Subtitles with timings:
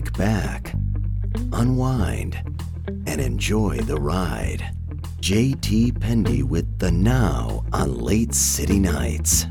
[0.00, 0.74] kick back,
[1.52, 2.36] unwind,
[3.06, 4.74] and enjoy the ride.
[5.20, 9.46] JT Pendy with the Now on Late City Nights.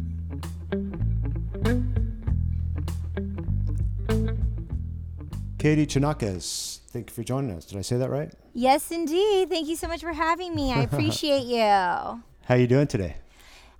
[5.58, 7.64] Katie Chonacas, thank you for joining us.
[7.64, 8.34] Did I say that right?
[8.54, 9.50] Yes, indeed.
[9.50, 10.74] Thank you so much for having me.
[10.74, 12.22] I appreciate you.
[12.44, 13.16] How you doing today?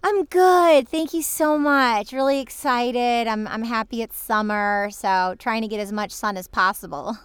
[0.06, 0.90] I'm good.
[0.90, 2.12] Thank you so much.
[2.12, 3.28] Really excited.
[3.28, 7.18] I'm I'm happy it's summer, so trying to get as much sun as possible.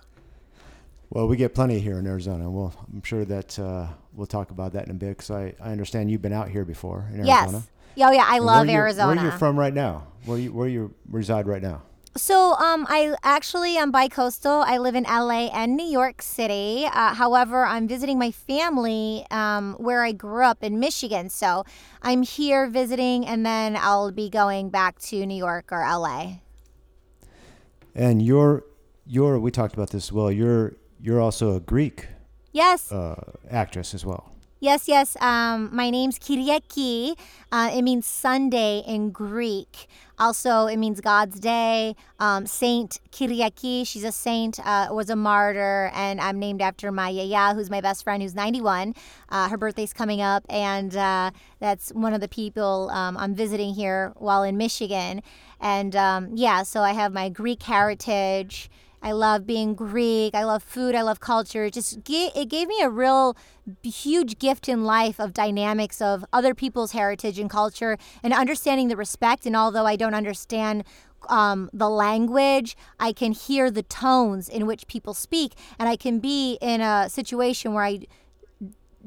[1.11, 2.51] Well, we get plenty here in Arizona.
[2.51, 5.73] Well, I'm sure that uh, we'll talk about that in a bit because I, I
[5.73, 7.65] understand you've been out here before in Arizona.
[7.97, 8.09] Yes.
[8.09, 9.23] Oh yeah, I And love where Arizona.
[9.23, 10.07] Where you from right now?
[10.27, 11.83] Where you where you reside right now?
[12.17, 14.65] So, um, I actually am bi-coastal.
[14.67, 16.87] I live in LA and New York City.
[16.93, 21.29] Uh, however, I'm visiting my family um, where I grew up in Michigan.
[21.31, 21.65] So,
[22.03, 26.39] I'm here visiting, and then I'll be going back to New York or LA.
[27.95, 28.65] And you're
[29.07, 30.31] you're we talked about this as well.
[30.33, 32.09] You're you're also a Greek
[32.53, 34.33] Yes, uh, actress as well.
[34.61, 35.17] yes, yes.
[35.21, 37.17] Um, my name's Kyriaki.
[37.53, 39.87] Uh, it means Sunday in Greek.
[40.19, 41.95] Also, it means God's day.
[42.19, 47.09] Um, saint Kyriaki, she's a saint, uh, was a martyr, and I'm named after my
[47.09, 48.95] yaya, who's my best friend, who's 91.
[49.29, 53.75] Uh, her birthday's coming up, and uh, that's one of the people um, I'm visiting
[53.75, 55.23] here while in Michigan.
[55.61, 58.71] And um, yeah, so I have my Greek heritage.
[59.03, 60.35] I love being Greek.
[60.35, 60.95] I love food.
[60.95, 61.65] I love culture.
[61.65, 63.37] It just it gave me a real
[63.83, 68.97] huge gift in life of dynamics of other people's heritage and culture and understanding the
[68.97, 69.47] respect.
[69.47, 70.85] And although I don't understand
[71.29, 76.19] um, the language, I can hear the tones in which people speak, and I can
[76.21, 78.01] be in a situation where I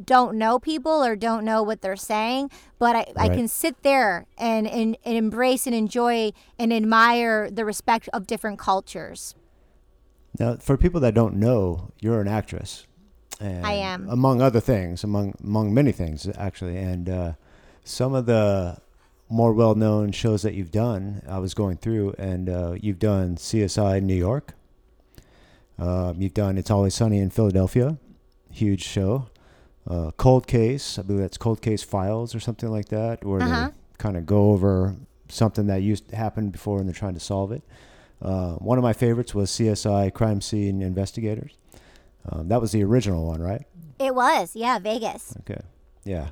[0.06, 4.26] don't know people or don't know what they're saying, but I, I can sit there
[4.38, 9.36] and, and, and embrace and enjoy and admire the respect of different cultures.
[10.40, 12.86] Now, for people that don't know, you're an actress.
[13.40, 14.08] And I am.
[14.10, 17.34] Among other things, among among many things actually, and uh,
[17.84, 18.78] some of the
[19.30, 24.02] more well-known shows that you've done, I was going through, and uh, you've done CSI
[24.04, 24.54] New York.
[25.80, 27.98] Um, you've done It's Always Sunny in Philadelphia,
[28.52, 29.28] huge show.
[29.90, 33.68] Uh, Cold Case, I believe that's Cold Case Files or something like that, where Uh-huh.
[33.70, 34.96] they kind of go over
[35.30, 37.64] something that used to happen before and they're trying to solve it.
[38.22, 41.54] Uh, one of my favorites was CSI Crime Scene Investigators.
[42.30, 43.66] Um, that was the original one, right?
[44.00, 45.36] It was, yeah, Vegas.
[45.42, 45.62] Okay,
[46.04, 46.30] yeah.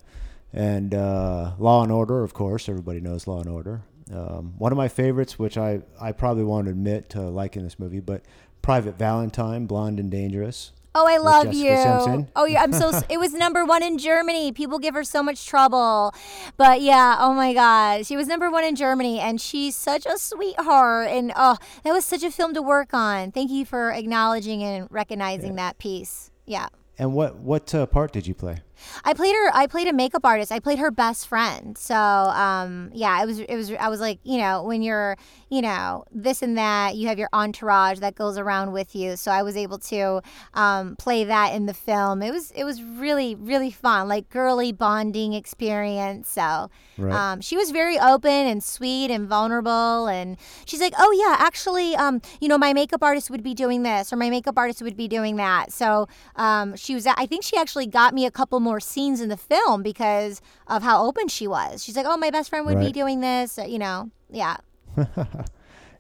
[0.54, 3.84] And uh, Law and Order, of course, everybody knows Law and Order.
[4.14, 8.00] Um, one of my favorites, which I, I probably won't admit to liking this movie,
[8.00, 8.24] but
[8.62, 10.72] Private Valentine, Blonde and Dangerous.
[10.96, 11.76] Oh, I love you.
[11.76, 12.30] Simpson.
[12.36, 13.00] Oh, yeah, I'm so.
[13.10, 14.52] it was number one in Germany.
[14.52, 16.14] People give her so much trouble,
[16.58, 17.18] but yeah.
[17.20, 21.10] Oh my God, she was number one in Germany, and she's such a sweetheart.
[21.10, 23.32] And oh, that was such a film to work on.
[23.32, 26.32] Thank you for acknowledging and recognizing that piece.
[26.46, 26.68] Yeah.
[26.98, 28.58] And what what uh, part did you play?
[29.04, 29.52] I played her.
[29.54, 30.52] I played a makeup artist.
[30.52, 31.78] I played her best friend.
[31.78, 33.40] So, um, yeah, it was.
[33.40, 33.72] It was.
[33.74, 35.18] I was like, you know, when you're,
[35.50, 39.16] you know, this and that, you have your entourage that goes around with you.
[39.16, 40.22] So I was able to
[40.54, 42.22] um, play that in the film.
[42.22, 42.52] It was.
[42.52, 44.08] It was really, really fun.
[44.08, 46.30] Like girly bonding experience.
[46.30, 47.14] So, Right.
[47.14, 50.08] um, she was very open and sweet and vulnerable.
[50.08, 53.84] And she's like, oh yeah, actually, um, you know, my makeup artist would be doing
[53.84, 55.72] this, or my makeup artist would be doing that.
[55.72, 57.08] So um, she was.
[57.08, 60.84] I think she actually got me a couple more scenes in the film because of
[60.84, 61.82] how open she was.
[61.84, 63.58] She's like, oh, my best friend would be doing this.
[63.58, 64.58] uh, You know, yeah.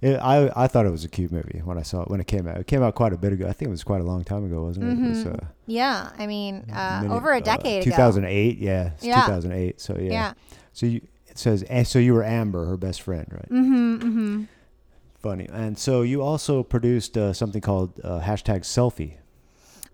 [0.01, 2.27] It, I I thought it was a cute movie when I saw it when it
[2.27, 2.55] came out.
[2.57, 3.45] It came out quite a bit ago.
[3.49, 5.05] I think it was quite a long time ago, wasn't it?
[5.05, 7.91] It was uh, Yeah, I mean, uh, many- over a uh, decade ago.
[7.91, 9.25] 2008, yeah, Yeah.
[9.25, 9.81] 2008.
[9.81, 10.09] So yeah.
[10.11, 10.33] Yeah.
[10.71, 13.49] So you it says so you were Amber, her best friend, right?
[13.51, 13.95] Mm-hmm.
[13.97, 14.43] Mm-hmm.
[15.21, 15.49] Funny.
[15.51, 19.15] And so you also produced uh, something called uh, hashtag selfie.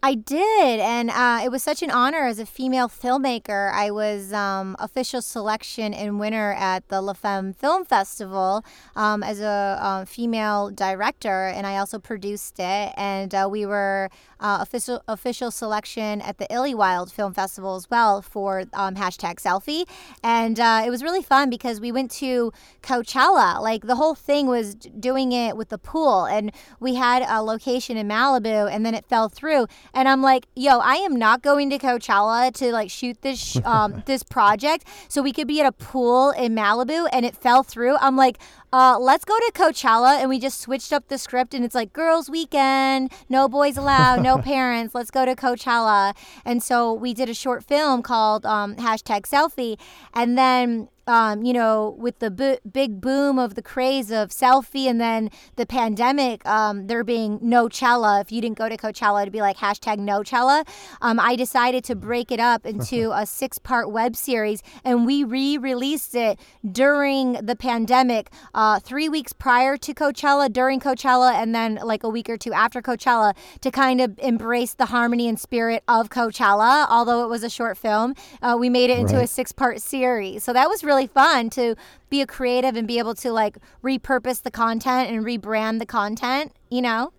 [0.05, 3.73] I did, and uh, it was such an honor as a female filmmaker.
[3.73, 8.63] I was um, official selection and winner at the La Femme Film Festival
[8.95, 12.93] um, as a um, female director, and I also produced it.
[12.95, 18.21] And uh, we were uh, official official selection at the Idyllwild Film Festival as well
[18.21, 19.87] for um, hashtag selfie,
[20.21, 22.53] and uh, it was really fun because we went to
[22.83, 23.59] Coachella.
[23.59, 27.97] Like the whole thing was doing it with the pool, and we had a location
[27.97, 29.65] in Malibu, and then it fell through.
[29.95, 33.57] And I'm like, yo, I am not going to Coachella to like shoot this sh-
[33.65, 37.63] um, this project so we could be at a pool in Malibu, and it fell
[37.63, 37.95] through.
[37.97, 38.37] I'm like,
[38.73, 41.93] uh, let's go to Coachella, and we just switched up the script, and it's like
[41.93, 44.93] girls' weekend, no boys allowed, no parents.
[44.93, 46.13] Let's go to Coachella,
[46.43, 49.79] and so we did a short film called um, hashtag Selfie,
[50.13, 54.85] and then um, you know, with the b- big boom of the craze of selfie
[54.85, 58.21] and then the pandemic, um, there being no Chella.
[58.21, 60.65] If you didn't go to Coachella, it'd be like hashtag no Chella.
[61.01, 65.23] Um, I decided to break it up into a six part web series and we
[65.23, 71.53] re released it during the pandemic, uh, three weeks prior to Coachella, during Coachella, and
[71.53, 75.39] then like a week or two after Coachella to kind of embrace the harmony and
[75.39, 76.87] spirit of Coachella.
[76.89, 80.43] Although it was a short film, uh, we made it into a six part series.
[80.43, 81.75] So that was really fun to
[82.09, 86.53] be a creative and be able to like repurpose the content and rebrand the content,
[86.69, 87.11] you know?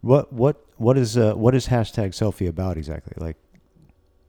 [0.00, 3.14] What what what is uh, what is hashtag selfie about exactly?
[3.16, 3.36] Like,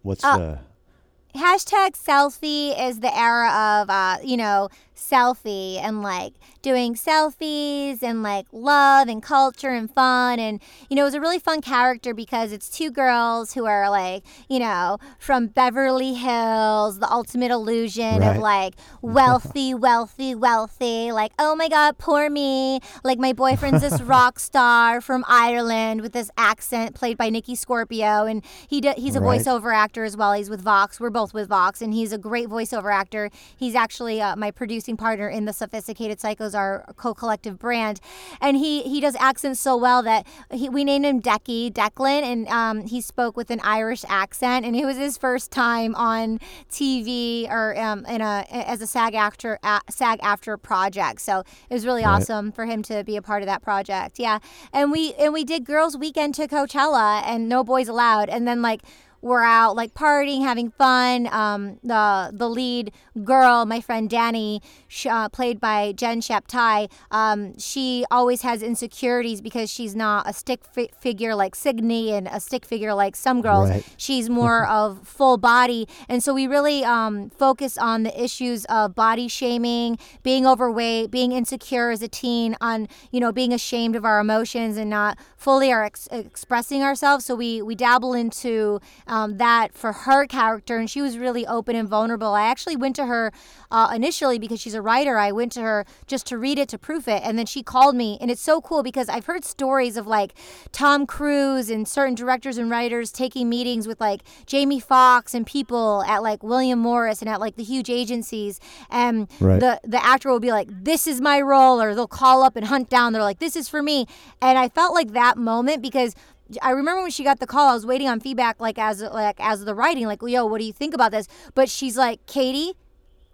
[0.04, 4.70] what's Uh, the hashtag selfie is the era of uh, you know
[5.10, 10.40] selfie and like doing selfies and like love and culture and fun.
[10.40, 13.90] And you know it was a really fun character because it's two girls who are
[13.90, 21.12] like you know from beverly hills the ultimate illusion of like wealthy wealthy wealthy.
[21.12, 22.80] Like oh my god poor me.
[23.04, 28.26] Like my boyfriend's this rock star from ireland with this accent played by nikki scorpio.
[28.26, 29.40] And he he's a Right.
[29.40, 30.34] voiceover actor as well.
[30.34, 31.00] He's with vox.
[31.00, 31.82] We're both with vox.
[31.82, 33.30] And he's a great voiceover actor.
[33.56, 38.00] He's actually uh, my producing partner in the sophisticated psychos our co-collective brand.
[38.42, 42.48] And he he does accents so well that he, we named him decky declan and
[42.48, 46.40] um, he spoke with an irish accent and it was his first time on
[46.72, 49.58] tv or um, in a as a SAG-AFTRA,
[49.90, 51.22] sag after project.
[51.22, 51.40] So
[51.70, 52.22] it was really Right.
[52.22, 54.20] awesome for him to be a part of that project.
[54.20, 54.40] Yeah.
[54.72, 58.30] And we and we did girls weekend to coachella and no boys allowed.
[58.30, 58.82] And then like
[59.24, 61.28] we're out like partying, having fun.
[61.32, 62.92] Um, the the lead
[63.24, 69.40] girl, my friend Danny, sh- uh, played by Jen Shaptai, um, she always has insecurities
[69.40, 73.42] because she's not a stick fi- figure like Signy and a stick figure like some
[73.42, 73.70] girls.
[73.70, 73.86] Right.
[73.98, 78.94] She's more of full body, and so we really um, focus on the issues of
[78.94, 84.04] body shaming, being overweight, being insecure as a teen, on you know being ashamed of
[84.04, 87.24] our emotions and not fully are ex- expressing ourselves.
[87.24, 91.76] So we we dabble into um, that for her character, and she was really open
[91.76, 92.34] and vulnerable.
[92.34, 93.32] I actually went to her
[93.70, 95.18] uh, initially because she's a writer.
[95.18, 97.96] I went to her just to read it to proof it, and then she called
[97.96, 100.34] me, and it's so cool because I've heard stories of like
[100.72, 106.04] Tom Cruise and certain directors and writers taking meetings with like Jamie Foxx and people
[106.08, 109.60] at like William Morris and at like the huge agencies, and Right.
[109.60, 112.66] the the actor will be like, "This is my role," or they'll call up and
[112.68, 113.14] hunt down.
[113.14, 114.08] They're like, "This is for me,"
[114.42, 116.16] and I felt like that moment because.
[116.62, 119.40] I remember when she got the call, I was waiting on feedback, like as like
[119.40, 121.28] as the writing, like, yo, what do you think about this?
[121.56, 122.74] But she's like, Katie,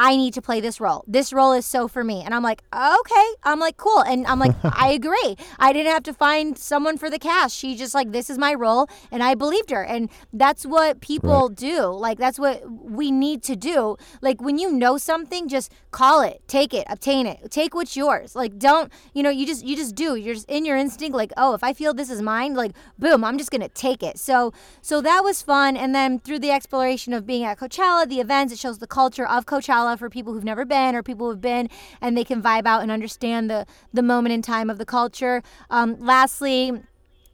[0.01, 1.03] I need to play this role.
[1.07, 2.23] This role is so for me.
[2.23, 3.27] And I'm like, okay.
[3.43, 3.99] I'm like, cool.
[3.99, 5.35] And I'm like, I agree.
[5.59, 7.53] I didn't have to find someone for the cast.
[7.57, 8.87] She just like, this is my role.
[9.11, 9.83] And I believed her.
[9.83, 11.87] And that's what people do.
[11.87, 13.97] Like, that's what we need to do.
[14.21, 18.37] Like, when you know something, just call it, take it, obtain it, take what's yours.
[18.37, 20.15] Like, don't, you know, you just, you just do.
[20.15, 23.25] You're just in your instinct, like, oh, if I feel this is mine, like, boom,
[23.25, 24.17] I'm just going to take it.
[24.17, 25.75] So, so that was fun.
[25.75, 29.27] And then through the exploration of being at Coachella, the events, it shows the culture
[29.27, 31.69] of Coachella for people who've never been or people who've been,
[32.01, 35.41] and they can vibe out and understand the the moment in time of the culture.
[35.69, 36.81] Um, lastly.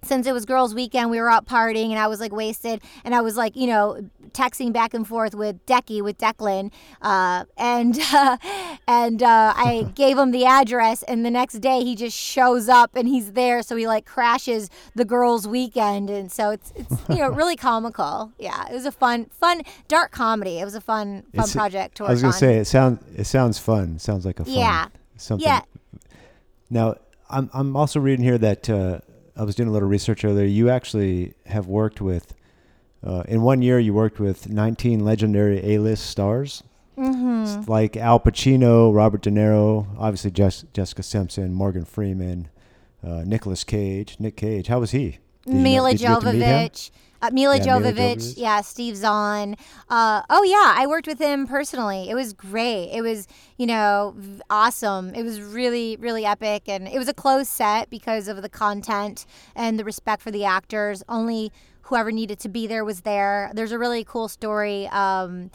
[0.05, 3.15] Since it was girls' weekend, we were out partying, and I was like wasted, and
[3.15, 6.71] I was like, you know, texting back and forth with Decky, with Declan,
[7.01, 8.37] uh, and uh,
[8.87, 12.95] and uh, I gave him the address, and the next day he just shows up
[12.95, 17.15] and he's there, so he like crashes the girls' weekend, and so it's it's you
[17.17, 18.31] know really comical.
[18.37, 20.59] Yeah, it was a fun fun dark comedy.
[20.59, 22.39] It was a fun fun It's- project to work I was gonna on.
[22.39, 23.97] say it sounds it sounds fun.
[23.97, 24.87] Sounds like a fun Yeah.
[25.17, 25.47] something.
[25.47, 25.61] Yeah.
[26.69, 26.95] Now
[27.29, 28.99] I'm I'm also reading here that uh,
[29.37, 30.45] I was doing a little research earlier.
[30.45, 32.33] You actually have worked with
[33.05, 36.63] uh, in one year you worked with 19 legendary A-list stars.
[36.97, 37.69] Mm-hmm.
[37.69, 42.47] like Al Pacino, Robert De Niro, obviously Jess, Jessica Simpson, Morgan Freeman,
[43.03, 44.15] uh, Nicolas Cage.
[44.17, 45.19] Nick Cage, how was he?
[45.45, 46.69] Did know- Mila you get to meet him?
[46.69, 46.91] Jovovich.
[47.27, 48.33] Uh, Mila Yeah, Mila Jovovich, Jovovich.
[48.37, 49.55] yeah, Steve Zahn.
[49.89, 52.09] Uh, oh yeah, I worked with him personally.
[52.09, 52.89] It was great.
[52.91, 53.27] It was,
[53.57, 54.15] you know,
[54.49, 55.13] awesome.
[55.15, 59.25] It was really, really epic, and it was a closed set because of the content
[59.55, 61.03] and the respect for the actors.
[61.09, 61.51] Only
[61.83, 63.51] whoever needed to be there was there.
[63.53, 64.87] There's a really cool story.
[64.87, 65.51] Um,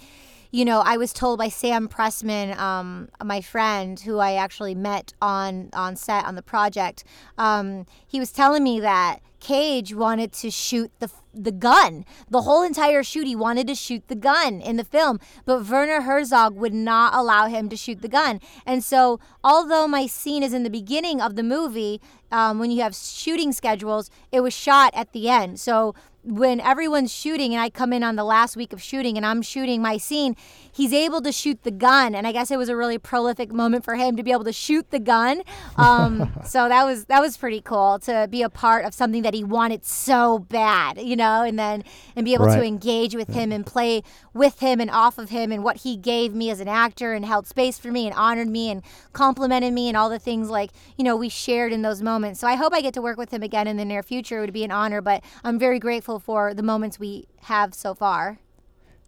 [0.50, 5.12] you know, I was told by Sam Pressman, um, my friend, who I actually met
[5.22, 7.04] on on set on the project.
[7.38, 12.04] Um, he was telling me that Cage wanted to shoot the the gun.
[12.28, 16.02] The whole entire shoot, he wanted to shoot the gun in the film, but Werner
[16.02, 18.40] Herzog would not allow him to shoot the gun.
[18.66, 22.00] And so, although my scene is in the beginning of the movie,
[22.32, 25.60] um, when you have shooting schedules, it was shot at the end.
[25.60, 29.24] So when everyone's shooting and I come in on the last week of shooting and
[29.24, 30.36] I'm shooting my scene,
[30.70, 33.84] he's able to shoot the gun, and I guess it was a really prolific moment
[33.84, 35.42] for him to be able to shoot the gun.
[35.76, 39.32] Um, so that was that was pretty cool to be a part of something that
[39.34, 41.84] he wanted so bad, you know, and then
[42.14, 42.58] and be able Right.
[42.60, 44.02] to engage with him and play
[44.34, 47.24] with him and off of him and what he gave me as an actor and
[47.24, 50.70] held space for me and honored me and complimented me and all the things like
[50.96, 52.40] you know we shared in those moments.
[52.40, 54.38] So I hope I get to work with him again in the near future.
[54.38, 57.94] It would be an honor, but I'm very grateful for the moments we have so
[57.94, 58.38] far.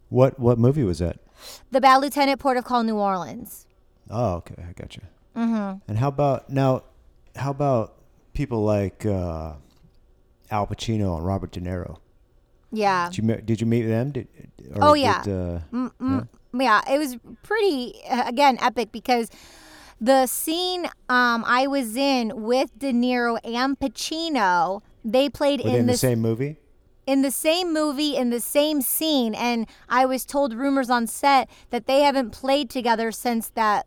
[0.08, 1.18] What what movie was that?
[1.70, 3.66] The Bad Lieutenant, Port of Call, New Orleans.
[4.10, 5.02] Oh, okay, I got you.
[5.36, 5.78] Mm-hmm.
[5.88, 6.84] And how about now?
[7.34, 7.94] How about
[8.34, 9.54] people like uh,
[10.50, 11.98] Al Pacino and Robert De Niro?
[12.70, 13.08] Yeah.
[13.10, 14.12] Did you did you meet them?
[14.12, 14.28] Did,
[14.74, 15.22] or Oh, yeah.
[15.22, 19.30] Did, uh, Mm, mm, yeah, it was pretty uh, again epic because
[20.00, 25.74] the scene um, I was in with De Niro and Pacino, they played were they
[25.76, 26.56] in in the same movie?
[27.06, 31.48] In the same movie in the same scene and I was told rumors on set
[31.70, 33.86] that they haven't played together since that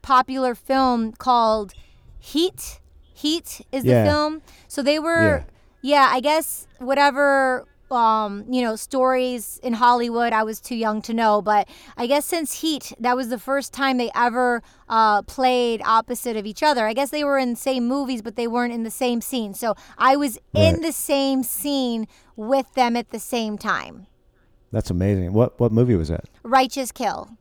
[0.00, 1.72] popular film called
[2.18, 2.80] Heat.
[3.14, 4.04] Heat is Yeah.
[4.04, 4.42] the film.
[4.68, 5.44] So they were
[5.82, 11.14] yeah, I guess whatever um, you know, stories in Hollywood I was too young to
[11.14, 15.82] know, but I guess since Heat, that was the first time they ever uh, played
[15.84, 16.86] opposite of each other.
[16.86, 19.54] I guess they were in the same movies, but they weren't in the same scene.
[19.54, 22.06] So I was in the same scene
[22.36, 24.06] with them at the same time.
[24.72, 25.32] That's amazing.
[25.34, 26.24] What what movie was that?
[26.42, 27.36] Righteous Kill.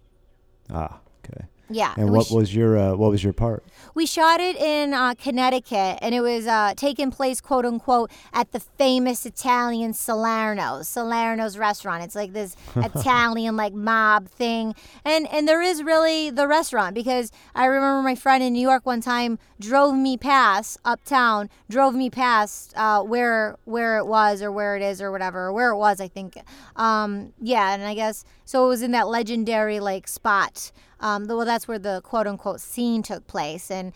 [0.70, 1.46] Ah, okay.
[1.72, 1.94] Yeah.
[1.98, 3.64] And what sh- was your uh, what was your part?
[3.94, 8.52] We shot it in uh, Connecticut, and it was uh, taking place, quote unquote, at
[8.52, 12.04] the famous Italian Salerno's Salerno's restaurant.
[12.04, 17.32] It's like this Italian like mob thing, and and there is really the restaurant because
[17.56, 22.10] I remember my friend in New York one time drove me past uptown, drove me
[22.10, 25.78] past uh, where where it was or where it is or whatever, or where it
[25.78, 26.38] was, I think.
[26.76, 28.66] Um, yeah, and I guess so.
[28.66, 30.72] It was in that legendary like spot.
[31.02, 33.92] Um, well, that's where the quote unquote scene took place, and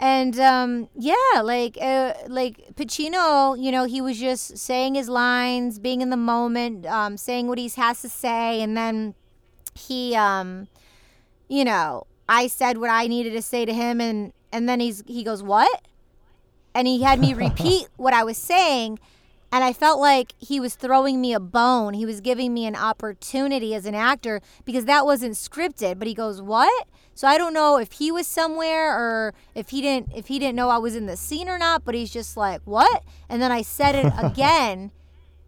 [0.00, 5.78] and um, yeah, like uh, like Pacino, you know, he was just saying his lines,
[5.78, 9.14] being in the moment, um, saying what he has to say, and then
[9.74, 10.68] he, um,
[11.48, 15.04] you know, I said what I needed to say to him, and and then he's
[15.06, 15.82] he goes what,
[16.74, 18.98] and he had me repeat what I was saying.
[19.52, 21.94] And I felt like he was throwing me a bone.
[21.94, 25.98] He was giving me an opportunity as an actor because that wasn't scripted.
[25.98, 29.80] But he goes, "What?" So I don't know if he was somewhere or if he
[29.80, 31.84] didn't if he didn't know I was in the scene or not.
[31.84, 34.92] But he's just like, "What?" And then I said it again,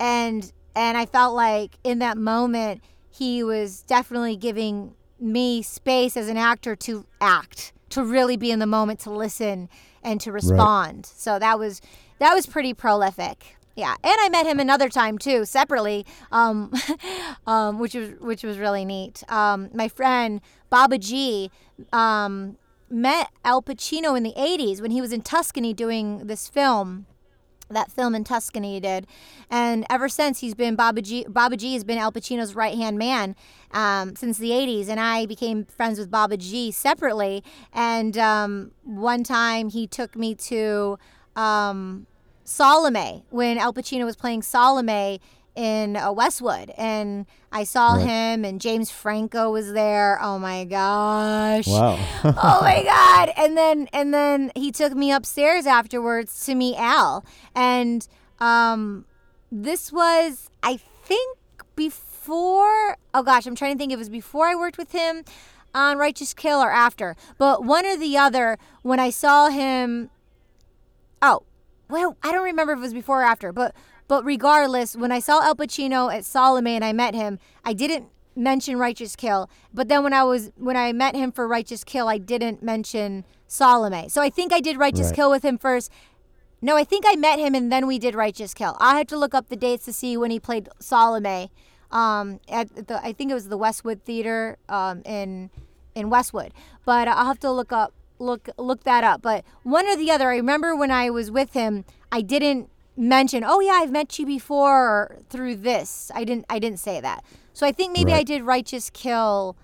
[0.01, 6.29] and and I felt like in that moment he was definitely giving me space as
[6.29, 9.69] an actor to act, to really be in the moment, to listen
[10.03, 11.07] and to respond.
[11.07, 11.81] So that was
[12.19, 13.57] that was pretty prolific.
[13.75, 16.73] Yeah, and I met him another time too, separately, um,
[17.47, 19.23] um, which was which was really neat.
[19.31, 21.51] Um, my friend Baba G
[21.93, 22.59] um,
[22.91, 27.07] met Al Pacino in the '80s when he was in Tuscany doing this film
[27.73, 29.07] that film in Tuscany he did,
[29.51, 31.25] and ever since he's been Baba G.
[31.29, 33.35] Baba G has been Al Pacino's right hand man
[33.73, 37.43] um, since the '80s, and I became friends with Baba G separately.
[37.73, 40.99] And um, one time he took me to
[41.37, 42.07] um,
[42.45, 45.21] Salome when Al Pacino was playing Salome
[45.55, 48.07] in uh, Westwood, and I saw Right.
[48.09, 50.19] him, and James Franco was there.
[50.23, 51.67] Oh my gosh!
[51.67, 51.99] Wow.
[52.25, 57.25] oh my god and then and then he took me upstairs afterwards to meet al
[57.55, 58.09] and
[58.41, 59.05] um
[59.51, 61.39] this was i think
[61.77, 65.25] before oh gosh i'm trying to think if it was before i worked with him
[65.75, 70.11] on righteous kill or after but one or the other when i saw him
[71.21, 71.43] oh
[71.93, 73.75] well i don't remember if it was before or after but
[74.09, 78.07] but regardless when i saw al pacino at salome and i met him i didn't
[78.35, 82.09] mention righteous kill but then when i was when i met him for righteous kill
[82.09, 84.09] i didn't mention salome.
[84.09, 85.17] So i think i did righteous Right.
[85.17, 85.93] kill with him first.
[86.63, 88.75] No i think i met him and then we did righteous kill.
[88.81, 91.51] I had to look up the dates to see when he played salome
[91.91, 95.51] um at the i think it was the westwood theater um in
[95.95, 96.55] in westwood.
[96.87, 97.93] But i'll have to look up
[98.23, 99.23] look look that up.
[99.23, 103.43] But one or the other i remember when i was with him i didn't mention
[103.45, 106.11] oh yeah i've met you before through this.
[106.15, 107.25] I didn't i didn't say that.
[107.53, 109.57] So i think maybe i did righteous kill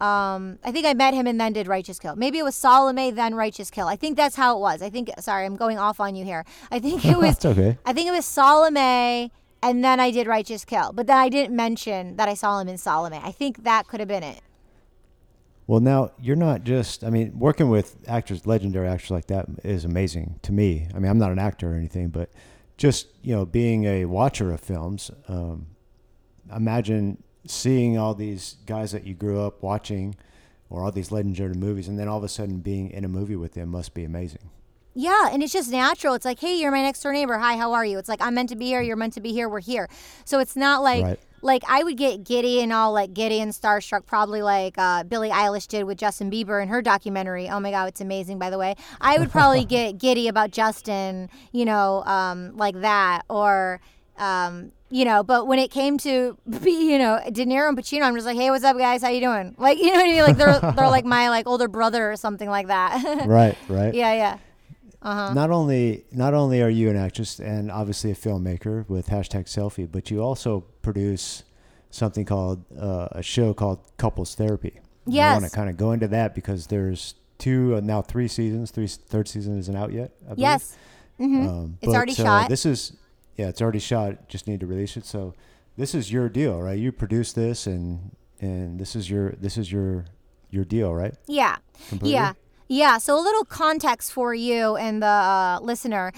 [0.00, 2.14] um i think i met him and then did righteous kill.
[2.16, 3.88] Maybe it was salome then righteous kill.
[3.88, 4.82] I think that's how it was.
[4.82, 6.44] I think sorry i'm going off on you here.
[6.70, 7.78] I think it was okay.
[7.84, 10.92] i think it was salome and then i did righteous kill.
[10.92, 13.20] But then i didn't mention that i saw him in salome.
[13.22, 14.40] I think that could have been it
[15.68, 17.04] Well, now you're not just.
[17.04, 20.88] I mean, working with actors, legendary actors like that is amazing to me.
[20.94, 22.30] I mean, I'm not an actor or anything, but
[22.78, 25.66] just you know being a watcher of films, um,
[26.54, 30.16] imagine seeing all these guys that you grew up watching,
[30.70, 33.36] or all these legendary movies, and then all of a sudden being in a movie
[33.36, 34.48] with them must be amazing.
[34.94, 36.14] Yeah, and it's just natural.
[36.14, 37.38] It's like, hey, you're my next door neighbor.
[37.38, 37.98] Hi, how are you?
[37.98, 38.80] It's like I'm meant to be here.
[38.80, 39.50] You're meant to be here.
[39.50, 39.86] We're here.
[40.24, 41.20] So it's not like Right.
[41.42, 45.30] Like I would get giddy and all like giddy and starstruck, probably like uh, Billie
[45.30, 47.48] Eilish did with Justin Bieber in her documentary.
[47.48, 48.38] Oh my God, it's amazing.
[48.38, 53.22] By the way, I would probably get giddy about Justin, you know, um, like that
[53.28, 53.80] or.
[54.16, 58.02] Um, you know, but when it came to be, you know, De Niro and Pacino,
[58.02, 59.02] I'm just like, hey, what's up, guys?
[59.02, 59.54] How you doing?
[59.56, 60.22] Like, you know what I mean?
[60.22, 63.26] Like they're they're like my like older brother or something like that.
[63.26, 63.94] right, right.
[63.94, 64.38] yeah, yeah.
[65.00, 65.32] Uh-huh.
[65.32, 69.90] Not only not only are you an actress and obviously a filmmaker with hashtag selfie,
[69.90, 71.42] but you also produce
[71.90, 74.80] something called uh, a show called Couples Therapy.
[75.06, 78.28] And I want to kind of go into that because there's two uh, now three
[78.28, 78.70] seasons.
[78.70, 80.12] Three third season isn't out yet.
[80.36, 80.76] Yes.
[81.18, 82.48] hmm Um, It's already uh, shot.
[82.48, 82.92] This is
[83.36, 84.28] yeah, it's already shot.
[84.28, 85.04] Just need to release it.
[85.06, 85.34] So
[85.76, 86.78] this is your deal, right?
[86.78, 90.06] You produce this, and and this is your this is your
[90.50, 91.14] your deal, right?
[91.26, 91.56] Yeah.
[91.88, 92.14] Completely?
[92.14, 92.32] Yeah.
[92.68, 92.98] Yeah.
[92.98, 96.12] So a little context for you and the uh, listener.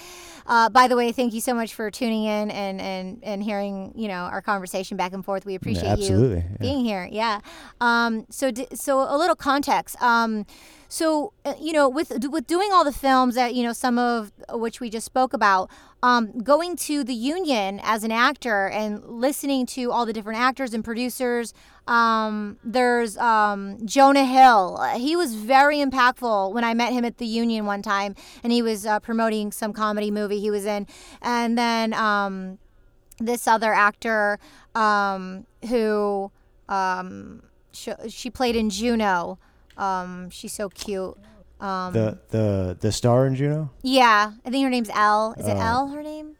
[0.46, 3.92] Uh, by the way, thank you so much for tuning in and, and, and hearing,
[3.94, 5.46] you know, our conversation back and forth.
[5.46, 6.56] We appreciate absolutely, you yeah.
[6.60, 7.08] being here.
[7.10, 7.40] Yeah.
[7.80, 10.00] Um, so, d- so a little context.
[10.02, 10.44] Um,
[10.90, 14.32] so, uh, you know, with, with doing all the films that, you know, some of
[14.50, 15.70] which we just spoke about,
[16.02, 20.74] um, going to the union as an actor and listening to all the different actors
[20.74, 21.54] and producers.
[21.86, 24.82] Um, there's um, Jonah Hill.
[24.96, 28.60] He was very impactful when I met him at the union one time, and he
[28.60, 30.88] was uh, promoting some comedy movie he was in.
[31.22, 32.58] And then um,
[33.20, 34.40] this other actor
[34.74, 36.32] um, who
[36.68, 39.38] um, sh- she played in Juno.
[39.76, 41.16] Um, she's so cute.
[41.60, 45.34] Um, The the the star in Juno, yeah, I think her name's Elle.
[45.38, 45.86] Is it Uh, Elle?
[45.88, 46.36] Her name?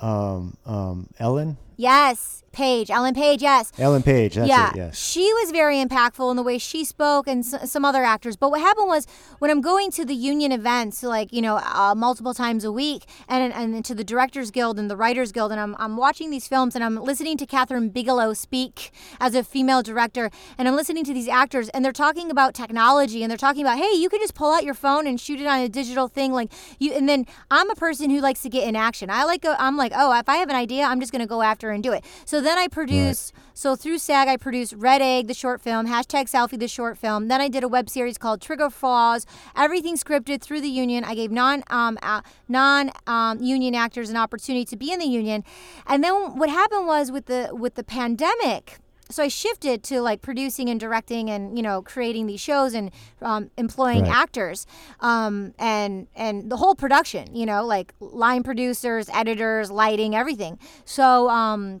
[0.00, 2.90] um, um, Ellen Yes, Page.
[2.90, 3.40] Ellen Page.
[3.40, 3.70] Yes.
[3.78, 4.34] Ellen Page.
[4.34, 4.76] That's yeah, it.
[4.76, 4.98] Yes.
[4.98, 8.36] she was very impactful in the way she spoke, and s- some other actors.
[8.36, 9.06] But what happened was
[9.38, 13.04] when I'm going to the union events, like you know, uh, multiple times a week,
[13.28, 16.48] and and to the Directors Guild and the Writers Guild, and I'm I'm watching these
[16.48, 21.04] films, and I'm listening to Kathryn Bigelow speak as a female director, and I'm listening
[21.04, 24.18] to these actors, and they're talking about technology, and they're talking about, hey, you can
[24.18, 26.92] just pull out your phone and shoot it on a digital thing, like you.
[26.92, 29.10] And then I'm a person who likes to get in action.
[29.10, 31.42] I like, a, I'm like, oh, if I have an idea, I'm just gonna go
[31.42, 32.04] after and do it.
[32.24, 33.32] So then I produce.
[33.54, 37.28] So through SAG, I produced Red Egg, the short film, hashtag Selfie, the short film.
[37.28, 39.26] Then I did a web series called Trigger Flaws.
[39.56, 41.04] Everything scripted through the union.
[41.04, 45.06] I gave non um, uh, non um, union actors an opportunity to be in the
[45.06, 45.44] union.
[45.86, 48.78] And then what happened was with the with the pandemic.
[49.10, 52.90] So I shifted to like producing and directing and you know creating these shows and
[53.22, 54.12] um, employing Right.
[54.12, 54.66] actors
[55.00, 57.34] um, and and the whole production.
[57.34, 60.58] You know like line producers, editors, lighting, everything.
[60.84, 61.28] So.
[61.30, 61.80] Um,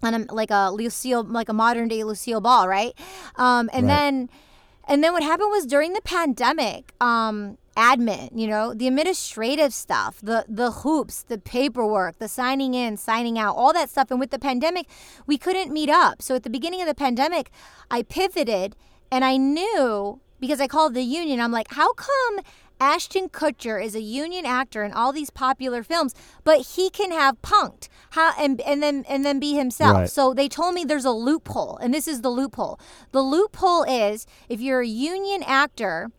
[0.00, 2.92] and I'm like a Lucille, like a modern day Lucille Ball, right?
[3.34, 3.96] Um, and Right.
[3.96, 4.30] then,
[4.86, 10.18] and then what happened was during the pandemic, um, admin, you know, the administrative stuff,
[10.20, 14.10] the the hoops, the paperwork, the signing in, signing out, all that stuff.
[14.10, 14.86] And with the pandemic,
[15.26, 16.20] we couldn't meet up.
[16.20, 17.50] So at the beginning of the pandemic,
[17.90, 18.74] I pivoted,
[19.12, 21.40] and I knew because I called the union.
[21.40, 22.40] I'm like, how come?
[22.80, 26.14] Ashton Kutcher is a union actor in all these popular films,
[26.44, 27.88] but he can have Punk'd.
[28.10, 29.96] How and and then and then be himself.
[29.96, 30.10] Right.
[30.10, 32.78] So they told me there's a loophole, and this is the loophole.
[33.12, 36.10] The loophole is if you're a union actor,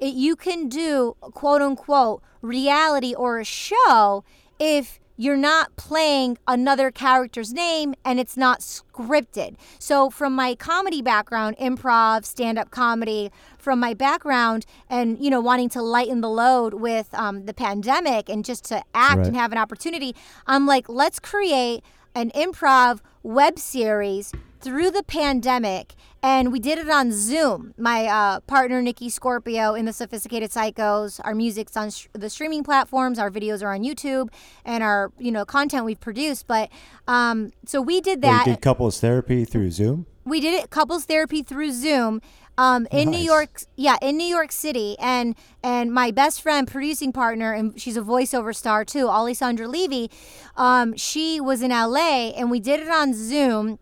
[0.00, 4.24] it, you can do quote unquote reality or a show
[4.58, 9.56] if you're not playing another character's name and it's not scripted.
[9.78, 15.40] So, from my comedy background, improv, stand up comedy, from my background, and you know,
[15.40, 19.26] wanting to lighten the load with um, the pandemic and just to act Right.
[19.28, 20.14] and have an opportunity,
[20.46, 21.82] I'm like, let's create
[22.14, 28.40] an improv web series through the pandemic and we did it on zoom my uh,
[28.40, 33.30] partner nikki scorpio in the sophisticated psychos our music's on sh- the streaming platforms our
[33.30, 34.28] videos are on youtube
[34.64, 36.70] and our you know content we've produced but
[37.08, 40.06] um, so we did Wait, that did couples therapy through Zoom.
[40.24, 42.20] we did it couples therapy through zoom
[42.58, 47.12] um, in new york yeah in new york city and and my best friend producing
[47.12, 50.10] partner and she's a voiceover star too alessandra levy
[50.56, 53.78] um, she was in la and we did it on zoom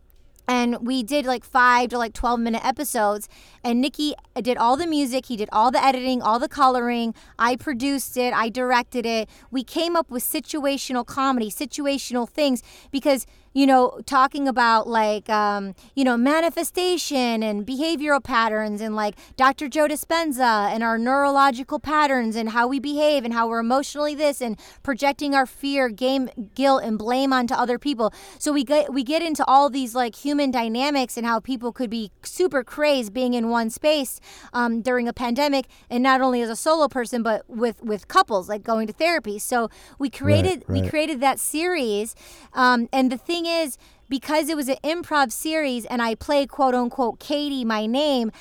[0.46, 3.28] and we did like five to like 12 minute episodes
[3.62, 7.14] and Nikki did all the music, he did all the editing, all the coloring.
[7.38, 9.28] I produced it, I directed it.
[9.50, 15.74] We came up with situational comedy, situational things because you know, talking about like, um,
[15.94, 19.68] you know, manifestation and behavioral patterns and like Dr.
[19.68, 24.42] Joe Dispenza and our neurological patterns and how we behave and how we're emotionally this
[24.42, 28.12] and projecting our fear, game, guilt, and blame onto other people.
[28.40, 31.90] So we get we get into all these like human dynamics and how people could
[31.90, 34.20] be super crazed being in one space
[34.52, 38.48] um, during a pandemic, and not only as a solo person but with with couples
[38.48, 39.38] like going to therapy.
[39.38, 42.16] So we created Right, we created that series,
[42.52, 43.78] um, and the thing is
[44.08, 48.32] because it was an improv series and I play quote unquote Katie, my name,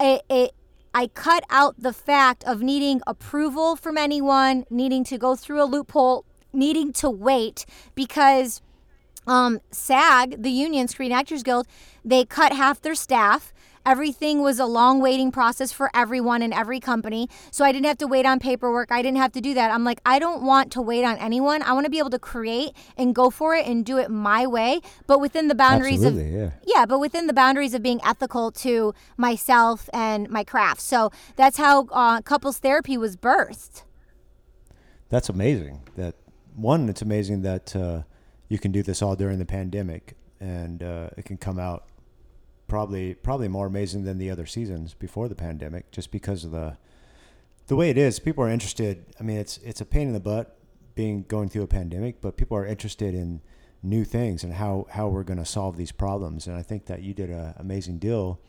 [0.00, 0.52] it, it
[0.94, 5.66] I cut out the fact of needing approval from anyone, needing to go through a
[5.66, 8.62] loophole, needing to wait because
[9.26, 11.66] um, SAG, the union Screen Actors Guild,
[12.04, 13.52] they cut half their staff.
[13.86, 17.28] Everything was a long waiting process for everyone in every company.
[17.52, 18.90] So I didn't have to wait on paperwork.
[18.90, 19.70] I didn't have to do that.
[19.70, 21.62] I'm like, I don't want to wait on anyone.
[21.62, 24.44] I want to be able to create and go for it and do it my
[24.44, 26.50] way, but within the boundaries of yeah.
[26.66, 30.80] yeah, but within the boundaries of being ethical to myself and my craft.
[30.80, 33.84] So that's how uh, couples therapy was birthed.
[35.10, 35.82] That's amazing.
[35.94, 36.16] That
[36.56, 38.02] one, it's amazing that uh,
[38.48, 41.84] you can do this all during the pandemic, and uh, it can come out
[42.68, 46.76] probably probably more amazing than the other seasons before the pandemic, just because of the
[47.66, 48.18] the way it is.
[48.18, 49.04] People are interested.
[49.20, 50.58] I mean, it's it's a pain in the butt
[50.94, 53.42] being going through a pandemic, but people are interested in
[53.82, 56.46] new things and how how we're going to solve these problems.
[56.46, 58.40] And I think that you did an amazing deal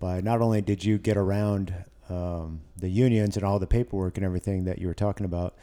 [0.00, 1.74] by not only did you get around
[2.08, 5.54] um, the unions and all the paperwork and everything that you were talking about,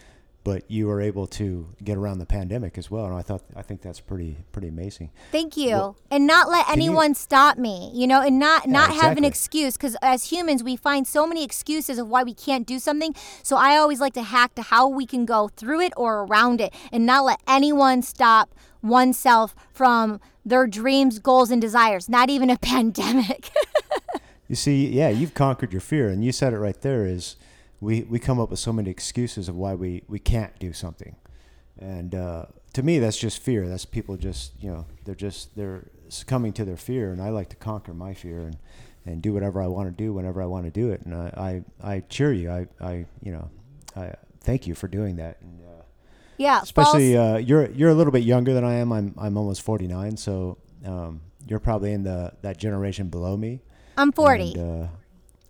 [0.44, 3.06] but you were able to get around the pandemic as well.
[3.06, 5.12] And I thought I think that's pretty pretty amazing.
[5.32, 5.72] Thank you.
[5.72, 9.18] Well, and not let can you- anyone stop me, you know, and not not have
[9.18, 12.80] an excuse cuz as humans we find so many excuses of why we can't do
[12.80, 13.14] something.
[13.44, 16.62] So I always like to hack to how we can go through it or around
[16.62, 22.50] it and not let anyone stop oneself from their dreams, goals and desires, not even
[22.50, 23.50] a pandemic.
[24.48, 27.06] You see, yeah, you've conquered your fear, and you said it right there.
[27.06, 27.36] Is
[27.82, 31.16] we we come up with so many excuses of why we we can't do something,
[31.80, 33.68] and uh, to me, that's just fear.
[33.68, 37.50] That's people just you know they're just they're succumbing to their fear, and I like
[37.50, 38.58] to conquer my fear and
[39.06, 41.64] and do whatever I want to do whenever I want to do it, and I
[41.82, 42.52] I, I cheer you.
[42.52, 43.50] I I you know
[43.96, 45.38] I thank you for doing that.
[45.42, 45.84] And, uh,
[46.38, 48.92] yeah, especially uh, you're you're a little bit younger than I am.
[48.92, 53.62] I'm I'm almost 49, so um, you're probably in the that generation below me.
[53.98, 54.54] I'm 40.
[54.54, 54.88] And, uh,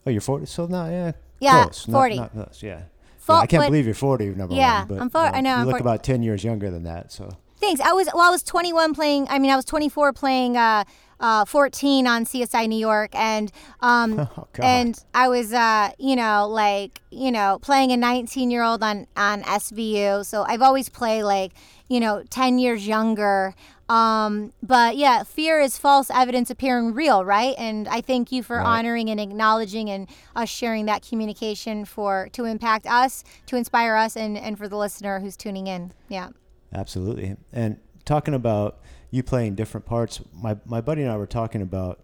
[0.07, 0.45] oh, you're 40.
[0.47, 1.11] So not yeah.
[1.39, 1.87] Yeah, close.
[1.87, 2.15] Not- 40.
[2.17, 2.59] Not, close.
[2.63, 2.81] Yeah.
[3.17, 3.39] Fo- yeah.
[3.39, 4.29] I can't but- believe you're 40.
[4.29, 4.87] Number Yeah, one.
[4.87, 7.11] But, I'm uh, I know, You I'm look for- about 10 years younger than that.
[7.11, 7.81] So Thanks.
[7.81, 8.23] I was well.
[8.23, 9.27] I was 21 playing.
[9.29, 10.85] I mean, I was 24 playing uh,
[11.19, 14.63] uh, 14 on CSI New York, and um, Oh, God.
[14.65, 19.07] and I was uh, you know like you know playing a 19 year old on
[19.17, 20.25] on SVU.
[20.25, 21.51] So I've always played like
[21.89, 23.53] you know 10 years younger.
[23.89, 27.55] Um, but yeah, fear is false evidence appearing real, right?
[27.57, 28.65] And I thank you for Right.
[28.65, 34.15] honoring and acknowledging and us sharing that communication for to impact us, to inspire us,
[34.15, 35.91] and and for the listener who's tuning in.
[36.07, 36.29] Yeah.
[36.71, 37.35] absolutely.
[37.51, 38.79] And talking about
[39.11, 41.99] you playing different parts, my my buddy and I were talking about.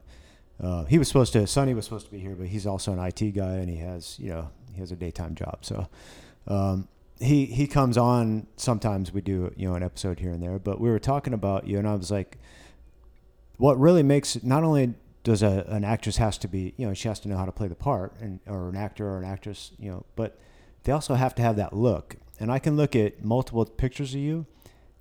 [0.60, 1.46] Uh, he was supposed to.
[1.46, 4.18] Sonny was supposed to be here, but he's also an IT guy, and he has
[4.18, 5.60] you know he has a daytime job.
[5.62, 5.88] So
[6.48, 6.88] um,
[7.20, 9.14] he he comes on sometimes.
[9.14, 11.78] We do you know an episode here and there, but we were talking about you,
[11.78, 12.38] and I was like,
[13.58, 17.08] what really makes not only does a, an actress has to be you know she
[17.08, 19.72] has to know how to play the part and or an actor or an actress
[19.80, 20.38] you know but
[20.84, 24.20] they also have to have that look and i can look at multiple pictures of
[24.20, 24.46] you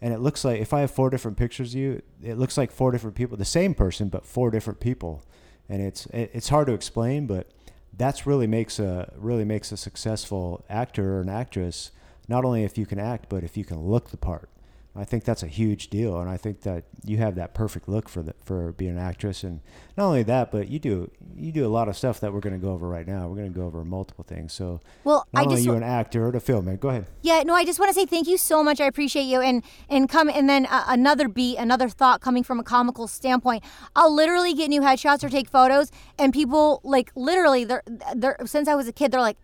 [0.01, 2.73] and it looks like if i have four different pictures of you it looks like
[2.73, 5.23] four different people the same person but four different people
[5.69, 7.51] and it's it, it's hard to explain but
[7.97, 11.91] that's really makes a really makes a successful actor or an actress
[12.29, 14.49] not only if you can act but if you can look the part
[14.97, 18.09] I think that's a huge deal, and I think that you have that perfect look
[18.09, 19.43] for the, for being an actress.
[19.43, 19.61] And
[19.97, 22.53] not only that, but you do you do a lot of stuff that we're going
[22.55, 23.27] to go over right now.
[23.27, 24.53] We're going to go over multiple things.
[24.53, 26.79] So Well, not I only just you an actor or a filmmaker.
[26.79, 27.07] Go ahead.
[27.23, 28.81] Yeah, no, I just want to say thank you so much.
[28.81, 29.41] I appreciate you.
[29.41, 33.65] And and come and then uh, another beat, another thought coming from a comical standpoint.
[33.97, 37.83] I'll literally get new headshots or take photos, and people like literally, they're
[38.15, 39.39] they're since I was a kid, they're like,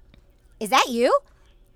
[0.60, 1.12] "Is that you?"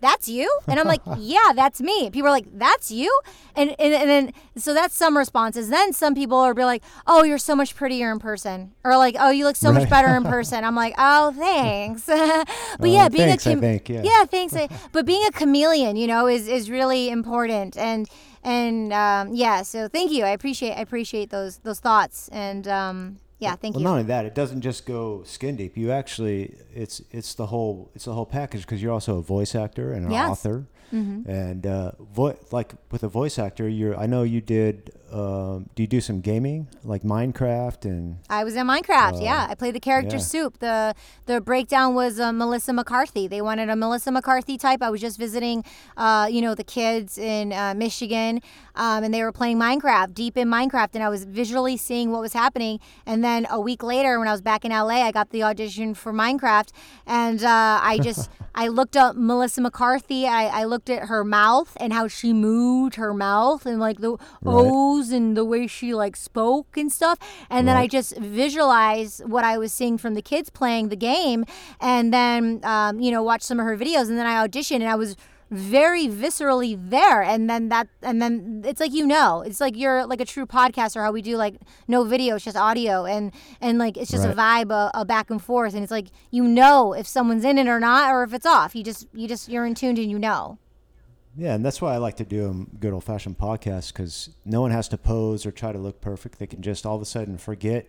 [0.05, 2.11] That's you, and I'm like, yeah, that's me.
[2.11, 3.11] People are like, that's you,
[3.57, 5.71] and and, and then so that's some responses.
[5.71, 9.17] Then some people are be like, oh, you're so much prettier in person, or like,
[9.19, 10.63] oh, you look so much better in person.
[10.63, 12.05] I'm like, oh, thanks.
[12.07, 12.47] but
[12.81, 14.03] Oh, yeah, being thanks, a com- think, yeah.
[14.05, 14.55] yeah, thanks.
[14.93, 17.79] But being a chameleon, you know, is is really important.
[17.79, 18.07] And
[18.43, 20.25] and um, yeah, so thank you.
[20.25, 22.29] I appreciate I appreciate those those thoughts.
[22.29, 23.85] And um, Yeah, thank well, you.
[23.85, 25.77] Well, not only that, it doesn't just go skin deep.
[25.77, 29.55] You actually, it's it's the whole it's the whole package because you're also a voice
[29.55, 30.31] actor and an Yes.
[30.31, 31.29] author, Mm-hmm.
[31.31, 33.97] and uh, vo- like with a voice actor, you're.
[34.05, 34.93] I know you did.
[35.15, 38.17] Um, do you do some gaming like Minecraft and?
[38.29, 39.21] I was in Minecraft.
[39.21, 40.23] Uh, yeah, I played the character yeah.
[40.23, 40.59] Soup.
[40.59, 40.93] the
[41.27, 43.29] The breakdown was uh, Melissa McCarthy.
[43.29, 44.83] They wanted a Melissa McCarthy type.
[44.83, 45.65] I was just visiting,
[45.97, 48.41] uh, you know, the kids in uh, Michigan,
[48.75, 52.21] um, and they were playing Minecraft, deep in Minecraft, and I was visually seeing what
[52.21, 52.81] was happening.
[53.07, 55.95] And then a week later, when I was back in LA, I got the audition
[55.95, 56.71] for Minecraft,
[57.07, 60.27] and uh, I just I looked up Melissa McCarthy.
[60.27, 64.17] I, I looked at her mouth and how she moved her mouth and like the
[64.47, 67.19] O's and the way she like spoke and stuff.
[67.51, 71.45] And then I just visualize what I was seeing from the kids playing the game,
[71.81, 74.89] and then um, you know watch some of her videos, and then I auditioned, and
[74.89, 75.17] I was
[75.51, 77.23] very viscerally there.
[77.23, 80.47] And then that and then it's like you know it's like you're like a true
[80.47, 83.05] podcaster how we do like no video it's just audio.
[83.05, 85.75] And and like it's just a vibe a, a back and forth.
[85.75, 88.75] And it's like you know if someone's in it or not or if it's off.
[88.75, 90.59] You just you just you're in tuned and you know
[91.37, 94.61] Yeah, and that's why I like to do them good old fashioned podcasts because no
[94.61, 96.39] one has to pose or try to look perfect.
[96.39, 97.87] They can just all of a sudden forget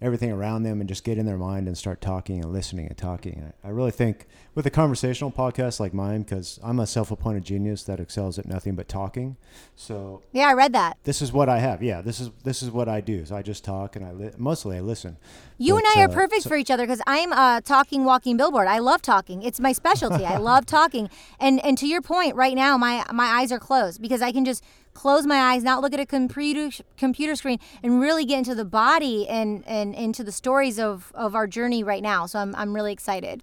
[0.00, 2.96] everything around them and just get in their mind and start talking and listening and
[2.96, 3.52] talking.
[3.64, 7.44] I I really think with a conversational podcast like mine, because I'm a self appointed
[7.44, 9.36] genius that excels at nothing but talking.
[9.76, 11.82] So yeah i read that this is what I have.
[11.82, 13.24] Yeah, this is this is what I do.
[13.24, 15.16] So I just talk and I li- mostly I listen.
[15.58, 18.04] You and But, I are uh, perfect so- for each other because I'm a talking,
[18.04, 18.68] walking billboard.
[18.68, 19.42] I love talking.
[19.42, 20.24] It's my specialty.
[20.24, 21.10] I love talking.
[21.40, 24.44] And and to your point, right now my my eyes are closed because I can
[24.44, 24.62] just
[24.98, 28.64] close my eyes, not look at a computer computer screen, and really get into the
[28.64, 32.26] body and and into the stories of of our journey right now.
[32.26, 33.42] So I'm I'm really excited.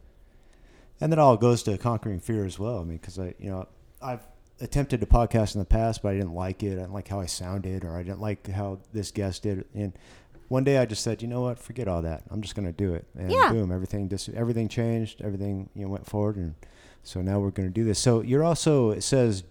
[1.01, 2.79] And that all goes to conquering fear as well.
[2.79, 3.67] I mean, because I, you know,
[4.01, 4.25] I've
[4.61, 6.73] attempted to podcast in the past, but I didn't like it.
[6.73, 9.65] I didn't like how I sounded, or I didn't like how this guest did.
[9.73, 9.91] And
[10.47, 12.23] one day I just said, you know what, forget all that.
[12.31, 13.05] I'm just going to do it.
[13.17, 13.51] And Yeah.
[13.51, 15.21] boom, everything just everything changed.
[15.21, 16.55] Everything you know went forward, and
[17.03, 17.99] so now we're going to do this.
[17.99, 19.43] So you're also it says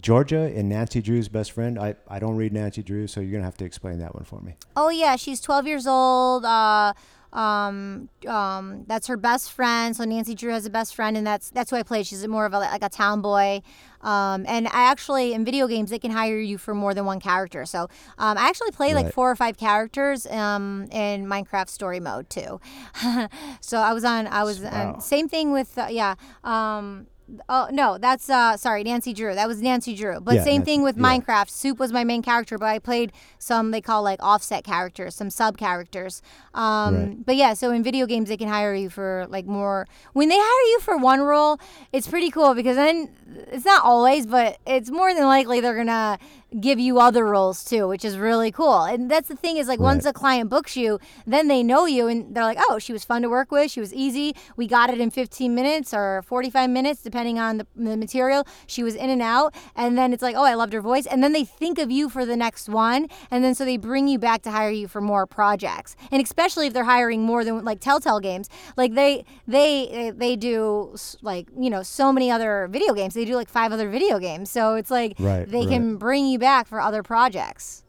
[0.00, 1.78] Georgia and Nancy Drew's best friend.
[1.78, 4.24] I I don't read Nancy Drew, so you're going to have to explain that one
[4.24, 4.54] for me.
[4.76, 6.44] Oh yeah, she's 12 years old.
[6.44, 6.92] Uh,
[7.32, 9.94] um, um, that's her best friend.
[9.94, 12.02] So Nancy Drew has a best friend, and that's that's who I play.
[12.02, 13.62] She's more of a like a town boy.
[14.00, 17.20] Um, and I actually in video games they can hire you for more than one
[17.20, 17.66] character.
[17.66, 17.82] So
[18.18, 22.60] um, I actually play like four or five characters um, in Minecraft story mode too.
[23.60, 24.26] so I was on.
[24.26, 24.94] I was Wow.
[24.94, 26.14] on, same thing with uh, yeah.
[26.42, 27.06] Um,
[27.48, 29.34] Oh no, that's uh sorry, Nancy Drew.
[29.34, 30.20] That was Nancy Drew.
[30.20, 31.02] But Yeah, same Nancy- thing with yeah.
[31.02, 31.48] Minecraft.
[31.50, 35.30] Soup was my main character, but I played some they call like offset characters, some
[35.30, 36.22] sub characters.
[36.54, 37.26] Um, Right.
[37.26, 39.86] But yeah, so in video games they can hire you for like more.
[40.12, 41.58] When they hire you for one role,
[41.92, 43.10] it's pretty cool because then
[43.52, 46.18] it's not always, but it's more than likely they're gonna
[46.58, 48.82] give you other roles too, which is really cool.
[48.82, 52.08] And that's the thing is like once a client books you, then they know you
[52.08, 53.70] and they're like, oh, she was fun to work with.
[53.70, 54.34] She was easy.
[54.56, 58.46] We got it in 15 minutes or 45 minutes, depending on the, the material.
[58.66, 59.54] She was in and out.
[59.76, 61.06] And then it's like, oh, I loved her voice.
[61.06, 63.06] And then they think of you for the next one.
[63.30, 65.94] And then so they bring you back to hire you for more projects.
[66.10, 70.34] And especially if they're hiring more than like Telltale games, like they, they, eh, they
[70.34, 73.14] do like, you know, so many other video games.
[73.14, 74.50] They do like five other video games.
[74.50, 75.68] So it's like Right, they right.
[75.68, 77.84] can bring you back for other projects.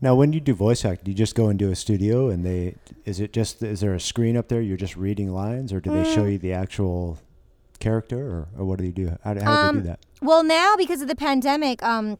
[0.00, 2.74] Now, when you do voice act, do you just go into a studio and they
[3.04, 4.60] is it just is there a screen up there?
[4.60, 6.14] You're just reading lines, or do they Mm.
[6.14, 7.18] show you the actual
[7.78, 9.16] character, or, or what do they do?
[9.22, 10.00] How, do- how do they do that?
[10.20, 12.18] Well, now because of the pandemic, um,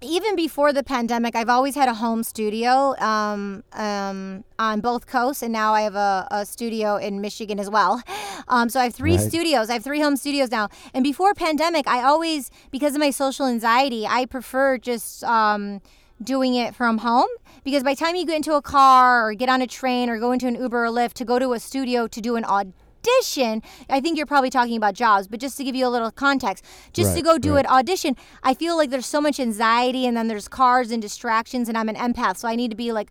[0.00, 5.42] even before the pandemic, I've always had a home studio um, um, on both coasts,
[5.42, 8.02] and now I have a, a studio in Michigan as well.
[8.46, 9.20] Um, so I have three Right.
[9.30, 9.70] studios.
[9.70, 10.68] I have three home studios now.
[10.92, 15.80] And before pandemic, I always, because of my social anxiety, I prefer just um,
[16.22, 17.28] doing it from home
[17.64, 20.18] because by the time you get into a car or get on a train or
[20.18, 22.44] go into an Uber or Lyft to go to a studio to do an
[23.04, 26.10] audition, I think you're probably talking about jobs, but just to give you a little
[26.10, 27.64] context, just to go do right.
[27.64, 31.68] an audition, I feel like there's so much anxiety and then there's cars and distractions
[31.68, 33.10] and I'm an empath, so I need to be like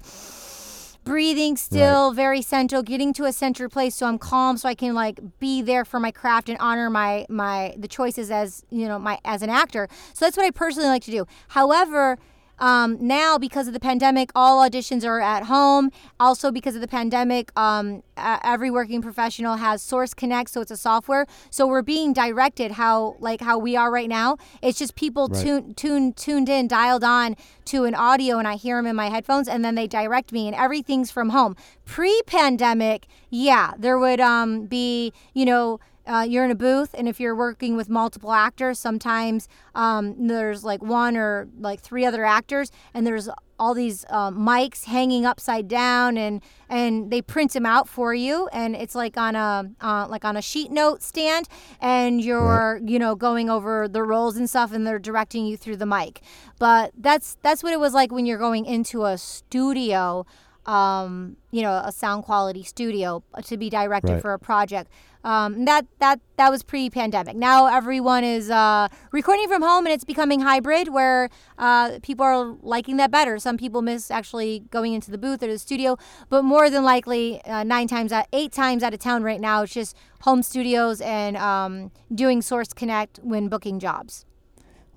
[1.03, 4.93] breathing still, very central, getting to a center place so I'm calm so I can
[4.93, 8.97] like be there for my craft and honor my my the choices as, you know,
[8.97, 9.87] my as an actor.
[10.13, 11.25] So that's what I personally like to do.
[11.49, 12.17] However,
[12.59, 15.89] um, now because of the pandemic, all auditions are at home.
[16.19, 20.77] Also because of the pandemic, um, every working professional has Source Connect, so it's a
[20.77, 21.25] software.
[21.49, 24.37] So we're being directed how like how we are right now.
[24.61, 25.43] It's just people Right.
[25.43, 27.35] tune tuned tuned in, dialed on
[27.65, 30.47] to an audio, and I hear them in my headphones, and then they direct me,
[30.47, 31.55] and everything's from home.
[31.85, 37.19] Pre-pandemic, yeah, there would um, be you know uh, you're in a booth, and if
[37.19, 42.71] you're working with multiple actors, sometimes um, there's like one or like three other actors,
[42.93, 47.87] and there's all these uh, mics hanging upside down, and and they print them out
[47.87, 51.47] for you, and it's like on a uh, like on a sheet note stand,
[51.79, 55.77] and you're you know going over the roles and stuff, and they're directing you through
[55.77, 56.21] the mic.
[56.59, 60.25] But that's that's what it was like when you're going into a studio
[60.65, 64.21] um, you know, a sound quality studio to be directed Right.
[64.21, 64.89] for a project.
[65.25, 67.37] Um, that that that was pre-pandemic.
[67.37, 72.57] Now everyone is uh, recording from home, and it's becoming hybrid, where uh, people are
[72.61, 73.39] liking that better.
[73.39, 75.97] Some people miss actually going into the booth or the studio,
[76.29, 79.63] but more than likely, uh, nine times out, eight times out of town right now,
[79.63, 84.25] it's just home studios and um, doing Source Connect when booking jobs.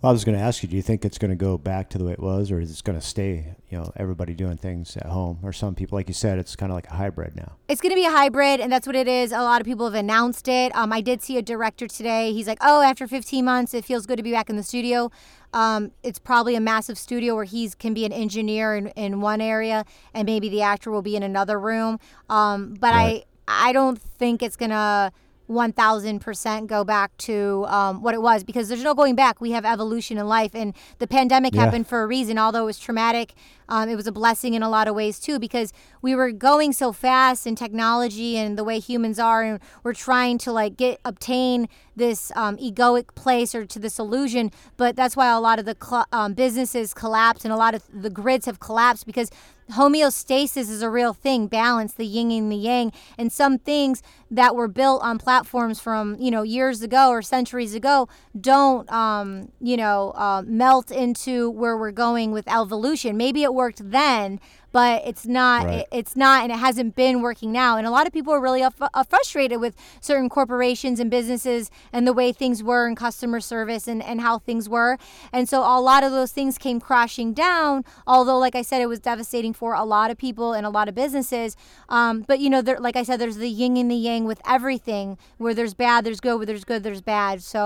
[0.07, 1.91] Well, I was going to ask you, do you think it's going to go back
[1.91, 4.57] to the way it was, or is it going to stay, you know, everybody doing
[4.57, 5.41] things at home?
[5.43, 7.57] Or some people, like you said, it's kind of like a hybrid now.
[7.67, 9.33] It's going to be a hybrid, and that's what it is.
[9.33, 10.73] A lot of people have announced it.
[10.77, 12.33] Um, I did see a director today.
[12.33, 15.11] He's like, "Oh, after 15 months, it feels good to be back in the studio."
[15.53, 19.41] Um, it's probably a massive studio where he can be an engineer in, in one
[19.41, 21.99] area, and maybe the actor will be in another room.
[22.31, 23.25] Um, but Right.
[23.49, 25.13] I I don't think it's gonna
[25.49, 29.41] 1000% go back to um, what it was because there's no going back.
[29.41, 31.65] We have evolution in life, and the pandemic Yeah.
[31.65, 32.39] happened for a reason.
[32.39, 33.35] Although it was traumatic,
[33.69, 36.73] um, it was a blessing in a lot of ways too because we were going
[36.73, 41.01] so fast in technology and the way humans are, and we're trying to like get
[41.05, 44.51] obtain this um, egoic place or to this illusion.
[44.77, 47.83] But that's why a lot of the cl- um, businesses collapsed and a lot of
[47.93, 49.31] the grids have collapsed because
[49.73, 54.55] homeostasis is a real thing balance the yin and the yang and some things that
[54.55, 58.09] were built on platforms from you know years ago or centuries ago
[58.41, 63.17] don't um, you know uh, melt into where we're going with evolution.
[63.17, 64.41] Maybe it worked then
[64.77, 65.75] but it's not Right.
[65.81, 67.79] it- it's not and it hasn't been working now.
[67.79, 71.71] And a lot of people are really uh, uh, frustrated with certain corporations and businesses
[71.95, 74.99] and the way things were in customer service and, and how things were.
[75.33, 78.91] And so a lot of those things came crashing down although like i said it
[78.95, 81.57] was devastating for a lot of people and a lot of businesses.
[81.89, 84.41] Um, but you know there, like i said there's the yin and the yang with
[84.57, 85.07] everything
[85.43, 87.35] where there's bad there's good where there's good there's bad.
[87.55, 87.61] So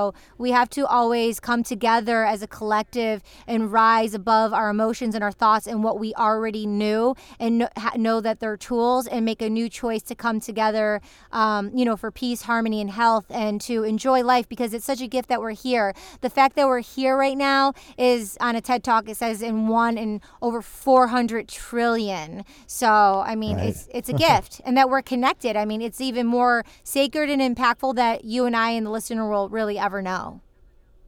[0.44, 3.16] we have to always come together as a collective
[3.52, 6.99] and rise above our emotions and our thoughts and what we already knew
[7.38, 11.00] and know, know that they're tools and make a new choice to come together
[11.32, 15.00] um, you know for peace harmony and health and to enjoy life because it's such
[15.00, 18.60] a gift that we're here the fact that we're here right now is on a
[18.60, 23.68] ted talk it says in one in over 400 trillion so i mean Right.
[23.70, 27.40] it's it's a gift and that we're connected i mean it's even more sacred and
[27.40, 30.40] impactful that you and i and the listener will really ever know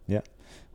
[0.07, 0.21] Yeah.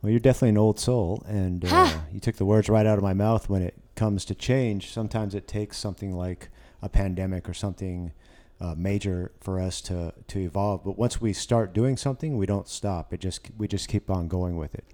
[0.00, 3.02] Well, you're definitely an old soul, and uh, you took the words right out of
[3.04, 3.48] my mouth.
[3.48, 6.48] When it comes to change, sometimes it takes something like
[6.82, 8.12] a pandemic or something
[8.60, 10.84] uh, major for us to to evolve.
[10.84, 13.12] But once we start doing something, we don't stop.
[13.12, 14.84] It just we just keep on going with it.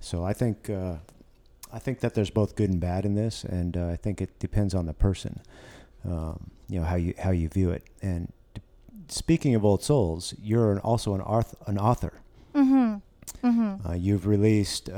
[0.00, 0.96] So I think uh,
[1.76, 4.30] I think that there's both good and bad in this, and uh, I think it
[4.38, 5.40] depends on the person.
[6.04, 7.82] Um, you know how you how you view it.
[8.02, 8.62] And d-
[9.08, 12.12] speaking of old souls, you're an, also an author, an author.
[12.54, 12.96] mm-hmm
[13.46, 14.90] mm-hmm Uh, you've released,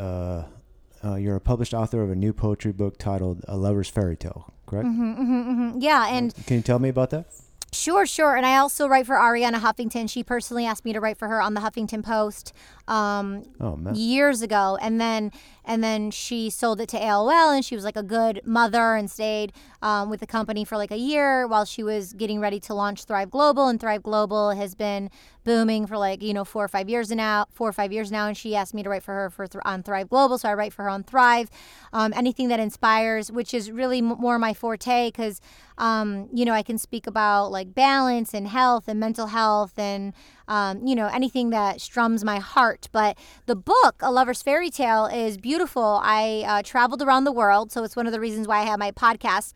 [1.07, 4.53] uh, you're a published author of a new poetry book titled A Lover's Fairy Tale,
[4.67, 4.87] correct?
[4.87, 5.81] mm-hmm, mm-hmm, mm-hmm.
[5.81, 7.27] yeah and Can you tell me about that?
[7.73, 8.37] Sure, sure.
[8.37, 10.09] And I also write for Arianna Huffington.
[10.09, 12.53] She personally asked me to write for her on the Huffington Post
[12.89, 15.33] um, Oh, years ago, and then
[15.65, 19.11] and then she sold it to AOL, and she was like a good mother and
[19.11, 22.75] stayed um, with the company for like a year while she was getting ready to
[22.75, 23.67] launch Thrive Global.
[23.67, 25.11] And Thrive Global has been
[25.43, 28.29] booming for like you know four or five years now, four or five years now.
[28.29, 30.73] And she asked me to write for her for on Thrive Global, so I write
[30.73, 31.51] for her on Thrive.
[31.93, 35.41] Um, anything that inspires, which is really m- more my forte, because
[35.79, 40.13] um, you know I can speak about like balance and health and mental health and
[40.49, 42.89] um, you know anything that strums my heart.
[42.93, 46.01] But the book, A Lover's Fairy Tale, is beautiful.
[46.03, 48.79] I uh, traveled around the world, so it's one of the reasons why I have
[48.79, 49.55] my podcast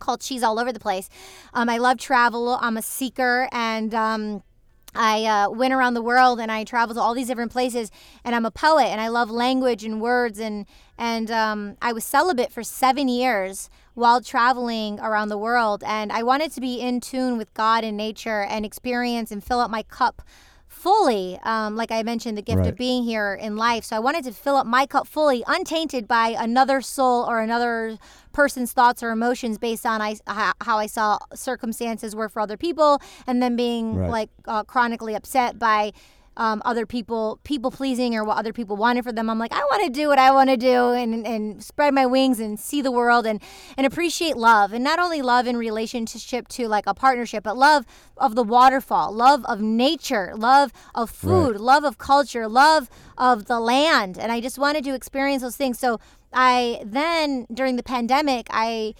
[0.00, 1.08] called She's All Over the Place.
[1.52, 2.58] Um, I love travel.
[2.60, 3.94] I'm a seeker and.
[3.94, 4.42] Um,
[4.96, 7.90] I uh, went around the world and I traveled to all these different places.
[8.24, 10.38] And I'm a poet and I love language and words.
[10.38, 15.82] And and um, I was celibate for seven years while traveling around the world.
[15.86, 19.60] And I wanted to be in tune with God and nature and experience and fill
[19.60, 20.22] up my cup
[20.66, 21.38] fully.
[21.44, 22.68] Um, like I mentioned, the gift Right.
[22.70, 23.84] of being here in life.
[23.84, 27.96] So I wanted to fill up my cup fully, untainted by another soul or another
[28.32, 33.00] person's thoughts or emotions based on I, how I saw circumstances were for other people,
[33.26, 34.10] and then being Right.
[34.10, 35.92] like uh, chronically upset by
[36.36, 39.30] um, other people people pleasing or what other people wanted for them.
[39.30, 42.06] I'm like, I want to do what I want to do and and spread my
[42.06, 43.40] wings and see the world and
[43.76, 47.84] and appreciate love and not only love in relationship to like a partnership, but love
[48.16, 51.60] of the waterfall, love of nature, love of food, right.
[51.60, 55.78] love of culture, love of the land, and I just wanted to experience those things.
[55.78, 56.00] So
[56.32, 58.94] I then during the pandemic, I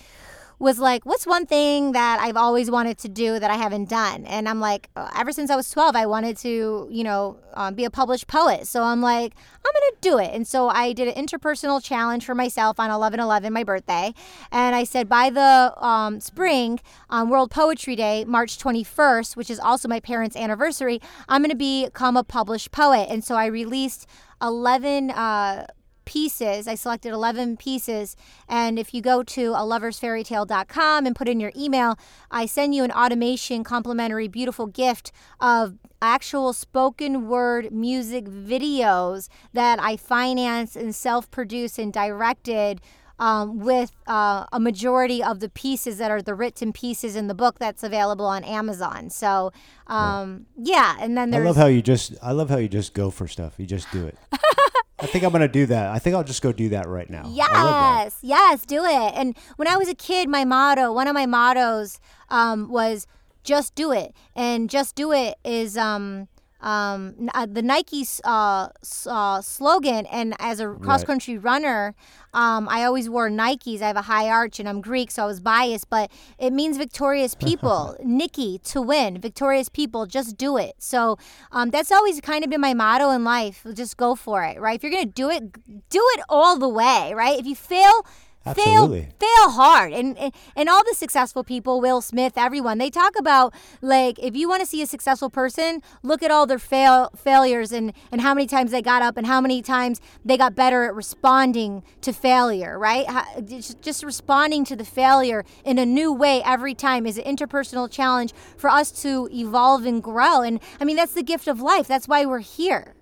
[0.58, 4.24] was like, what's one thing that I've always wanted to do that I haven't done?
[4.26, 7.74] And I'm like, uh, ever since I was 12, I wanted to, you know, um,
[7.74, 8.66] be a published poet.
[8.66, 9.34] So I'm like,
[9.64, 10.34] I'm going to do it.
[10.34, 14.14] And so I did an interpersonal challenge for myself on 11 11, my birthday.
[14.50, 16.80] And I said, by the um, spring,
[17.10, 21.56] on World Poetry Day, March 21st, which is also my parents' anniversary, I'm going to
[21.56, 23.06] become a published poet.
[23.10, 24.06] And so I released
[24.42, 25.66] 11 uh,
[26.04, 26.68] pieces.
[26.68, 28.16] I selected 11 pieces.
[28.48, 31.98] And if you go to a loversfairytale.com and put in your email,
[32.30, 39.80] I send you an automation complimentary beautiful gift of actual spoken word music videos that
[39.80, 42.80] I finance and self produce and directed.
[43.16, 47.34] Um, with uh, a majority of the pieces that are the written pieces in the
[47.34, 49.08] book that's available on Amazon.
[49.08, 49.52] So,
[49.86, 51.44] um, yeah, and then there's.
[51.44, 52.14] I love how you just.
[52.20, 53.54] I love how you just go for stuff.
[53.56, 54.18] You just do it.
[54.98, 55.90] I think I'm gonna do that.
[55.90, 57.28] I think I'll just go do that right now.
[57.32, 59.12] Yes, yes, do it.
[59.16, 63.06] And when I was a kid, my motto, one of my mottos, um, was
[63.42, 64.14] just do it.
[64.36, 66.28] And just do it is um,
[66.64, 68.68] um, uh, the Nike uh,
[69.06, 70.06] uh, slogan.
[70.06, 71.44] And as a cross country right.
[71.44, 71.94] runner,
[72.32, 73.82] um, I always wore Nikes.
[73.82, 76.78] I have a high arch and I'm Greek, so I was biased, but it means
[76.78, 77.96] victorious people.
[78.02, 80.74] Nikki to win, victorious people, just do it.
[80.78, 81.18] So
[81.52, 83.64] um, that's always kind of been my motto in life.
[83.74, 84.76] Just go for it, right?
[84.76, 85.52] If you're going to do it,
[85.90, 87.38] do it all the way, right?
[87.38, 88.06] If you fail,
[88.46, 89.02] Absolutely.
[89.02, 89.92] Fail, fail hard.
[89.92, 94.36] And, and and all the successful people, Will Smith, everyone, they talk about like if
[94.36, 98.20] you want to see a successful person, look at all their fail failures and and
[98.20, 101.82] how many times they got up and how many times they got better at responding
[102.02, 103.06] to failure, right?
[103.06, 107.90] How, just, responding to the failure in a new way every time is an interpersonal
[107.90, 110.42] challenge for us to evolve and grow.
[110.42, 111.86] And I mean, that's the gift of life.
[111.86, 112.94] That's why we're here.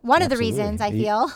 [0.00, 0.24] One Absolutely.
[0.24, 1.30] of the reasons I feel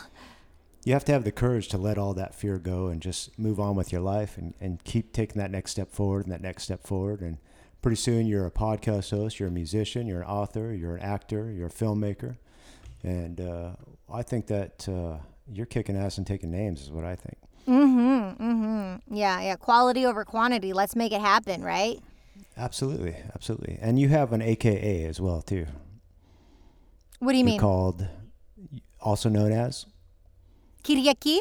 [0.85, 3.59] you have to have the courage to let all that fear go and just move
[3.59, 6.63] on with your life and, and keep taking that next step forward and that next
[6.63, 7.21] step forward.
[7.21, 7.37] And
[7.81, 11.51] pretty soon you're a podcast host, you're a musician, you're an author, you're an actor,
[11.51, 12.37] you're a filmmaker.
[13.03, 13.71] And uh,
[14.11, 15.17] I think that uh,
[15.51, 17.37] you're kicking ass and taking names is what I think.
[17.67, 18.43] Mm-hmm.
[18.43, 19.15] Mm-hmm.
[19.15, 19.55] Yeah, yeah.
[19.55, 20.73] Quality over quantity.
[20.73, 21.99] Let's make it happen, right?
[22.57, 23.77] Absolutely, absolutely.
[23.81, 25.65] And you have an AKA as well too.
[27.19, 27.59] What do you you're mean?
[27.59, 28.07] Called,
[29.01, 29.85] also known as
[30.83, 31.39] Kyriaki?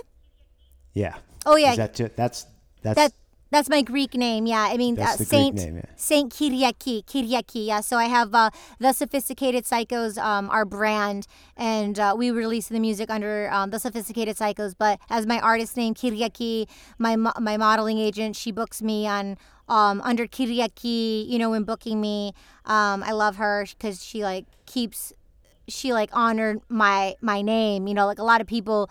[0.95, 1.17] Yeah.
[1.47, 1.73] Oh yeah.
[1.73, 2.47] Is that that's
[2.83, 3.13] that's that
[3.51, 4.47] that's my Greek name.
[4.47, 5.83] Yeah, I mean uh, Saint name, yeah.
[5.97, 7.05] Saint Kyriaki.
[7.05, 7.67] Kyriaki.
[7.67, 7.81] Yeah.
[7.81, 11.27] So I have uh, the Sophisticated Psychos, um, our brand,
[11.57, 14.75] and uh, we release the music under um, the Sophisticated Psychos.
[14.77, 16.69] But as my artist name Kyriaki,
[16.99, 21.27] my my modeling agent, she books me on um, under Kyriaki.
[21.27, 22.33] You know, when booking me,
[22.67, 25.15] um, I love her because she like keeps
[25.69, 27.87] she like honored my my name.
[27.87, 28.91] You know, like a lot of people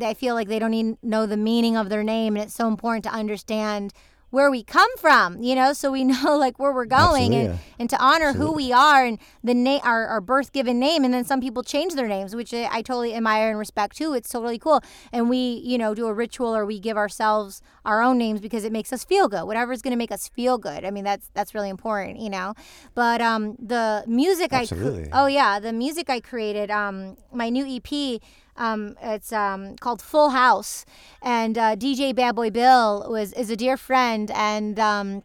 [0.00, 2.68] I feel like they don't even know the meaning of their name, and it's so
[2.68, 3.92] important to understand
[4.34, 7.88] where we come from, you know, so we know like where we're going and, and
[7.88, 8.46] to honor Absolutely.
[8.46, 11.04] who we are and the name our, our birth given name.
[11.04, 14.12] And then some people change their names, which I, I, totally admire and respect too.
[14.12, 14.82] It's totally cool.
[15.12, 18.64] And we, you know, do a ritual or we give ourselves our own names because
[18.64, 19.44] it makes us feel good.
[19.44, 20.84] Whatever is going to make us feel good.
[20.84, 22.54] I mean, that's that's really important, you know.
[22.96, 25.12] But um, the music Absolutely.
[25.12, 28.20] I oh yeah, the music I created, um, my new EP
[28.56, 30.84] um, it's um, called Full House,
[31.22, 35.22] and uh, DJ Bad Boy Bill was is a dear friend, and um,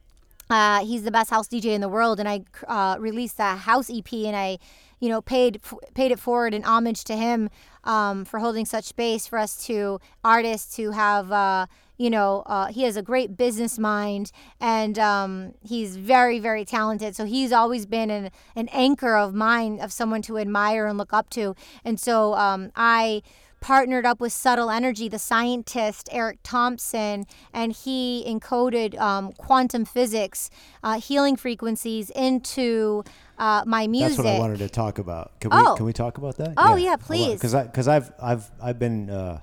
[0.50, 2.20] uh, he's the best house DJ in the world.
[2.20, 4.58] And I uh, released a house EP, and I,
[5.00, 5.62] you know, paid
[5.94, 7.50] paid it forward in homage to him
[7.84, 11.68] um, for holding such space for us to artists to have uh,
[12.00, 17.14] you know, uh, he has a great business mind and um, he's very, very talented.
[17.14, 21.12] So he's always been an, an anchor of mine, of someone to admire and look
[21.12, 21.56] up to.
[21.84, 23.22] And so um, I
[23.60, 30.50] partnered up with Subtle Energy, the scientist Eric Thompson, and he encoded um, quantum physics,
[30.82, 33.04] uh, healing frequencies into
[33.38, 34.16] uh, my music.
[34.16, 35.38] That's what I wanted to talk about.
[35.42, 35.74] Can oh.
[35.74, 36.54] we can we talk about that?
[36.56, 37.42] Oh yeah, yeah please.
[37.42, 39.42] Because because I've I've I've been uh,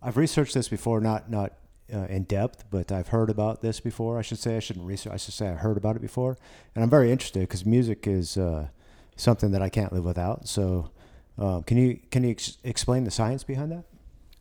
[0.00, 1.57] I've researched this before, not not
[1.92, 4.18] uh, in depth, but I've heard about this before.
[4.18, 5.12] I should say I shouldn't research.
[5.12, 6.36] I should say I heard about it before,
[6.74, 8.68] and I'm very interested because music is uh,
[9.16, 10.48] something that I can't live without.
[10.48, 10.90] So,
[11.38, 13.84] uh, can you can you ex- explain the science behind that?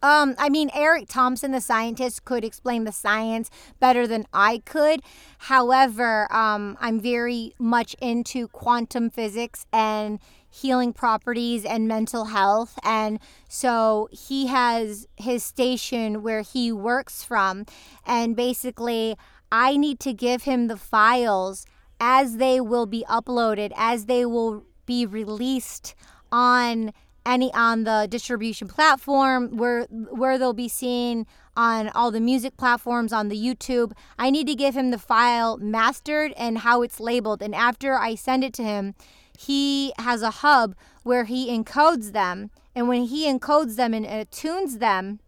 [0.01, 5.01] Um, I mean, Eric Thompson, the scientist, could explain the science better than I could.
[5.39, 10.19] However, um, I'm very much into quantum physics and
[10.49, 12.79] healing properties and mental health.
[12.83, 17.65] And so he has his station where he works from.
[18.05, 19.15] And basically,
[19.51, 21.65] I need to give him the files
[21.99, 25.95] as they will be uploaded, as they will be released
[26.31, 26.93] on
[27.27, 33.11] any on the distribution platform where where they'll be seen on all the music platforms
[33.11, 33.91] on the YouTube.
[34.17, 38.15] I need to give him the file mastered and how it's labeled and after I
[38.15, 38.95] send it to him,
[39.37, 44.77] he has a hub where he encodes them and when he encodes them and attunes
[44.77, 45.19] them,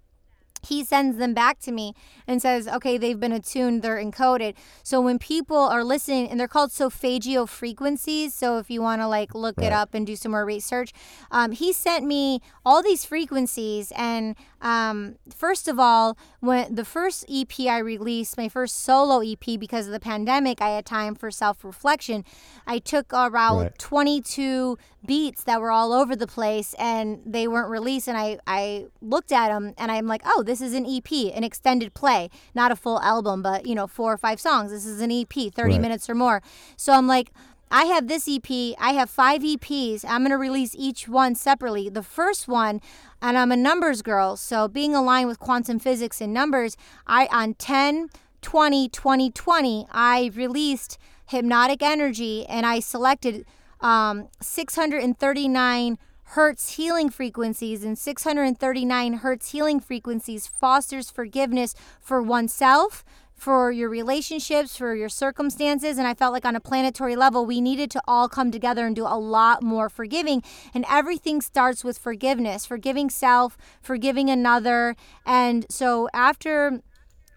[0.61, 1.93] he sends them back to me
[2.27, 4.55] and says, okay, they've been attuned, they're encoded.
[4.83, 8.33] So when people are listening, and they're called solfeggio frequencies.
[8.33, 9.67] So if you want to like look right.
[9.67, 10.93] it up and do some more research,
[11.31, 13.91] um, he sent me all these frequencies.
[13.95, 19.59] And um, first of all, when the first EP I released, my first solo EP,
[19.59, 22.25] because of the pandemic, I had time for self reflection.
[22.67, 23.79] I took around right.
[23.79, 28.07] 22 beats that were all over the place and they weren't released.
[28.07, 31.43] And I, I looked at them and I'm like, oh, this is an EP, an
[31.43, 34.71] extended play, not a full album, but you know, four or five songs.
[34.71, 35.81] This is an EP, 30 right.
[35.81, 36.41] minutes or more.
[36.75, 37.31] So I'm like,
[37.71, 38.49] I have this EP,
[38.79, 40.03] I have five EPs.
[40.07, 41.87] I'm going to release each one separately.
[41.87, 42.81] The first one,
[43.21, 47.53] and I'm a numbers girl, so being aligned with quantum physics and numbers, I on
[47.55, 48.09] 10
[48.41, 50.97] 20 20 20, I released
[51.27, 53.45] Hypnotic Energy and I selected
[53.81, 63.03] um, 639 hertz healing frequencies and 639 hertz healing frequencies fosters forgiveness for oneself
[63.39, 65.97] for your relationships, for your circumstances.
[65.97, 68.95] And I felt like on a planetary level, we needed to all come together and
[68.95, 70.43] do a lot more forgiving.
[70.73, 74.95] And everything starts with forgiveness, forgiving self, forgiving another.
[75.25, 76.81] And so after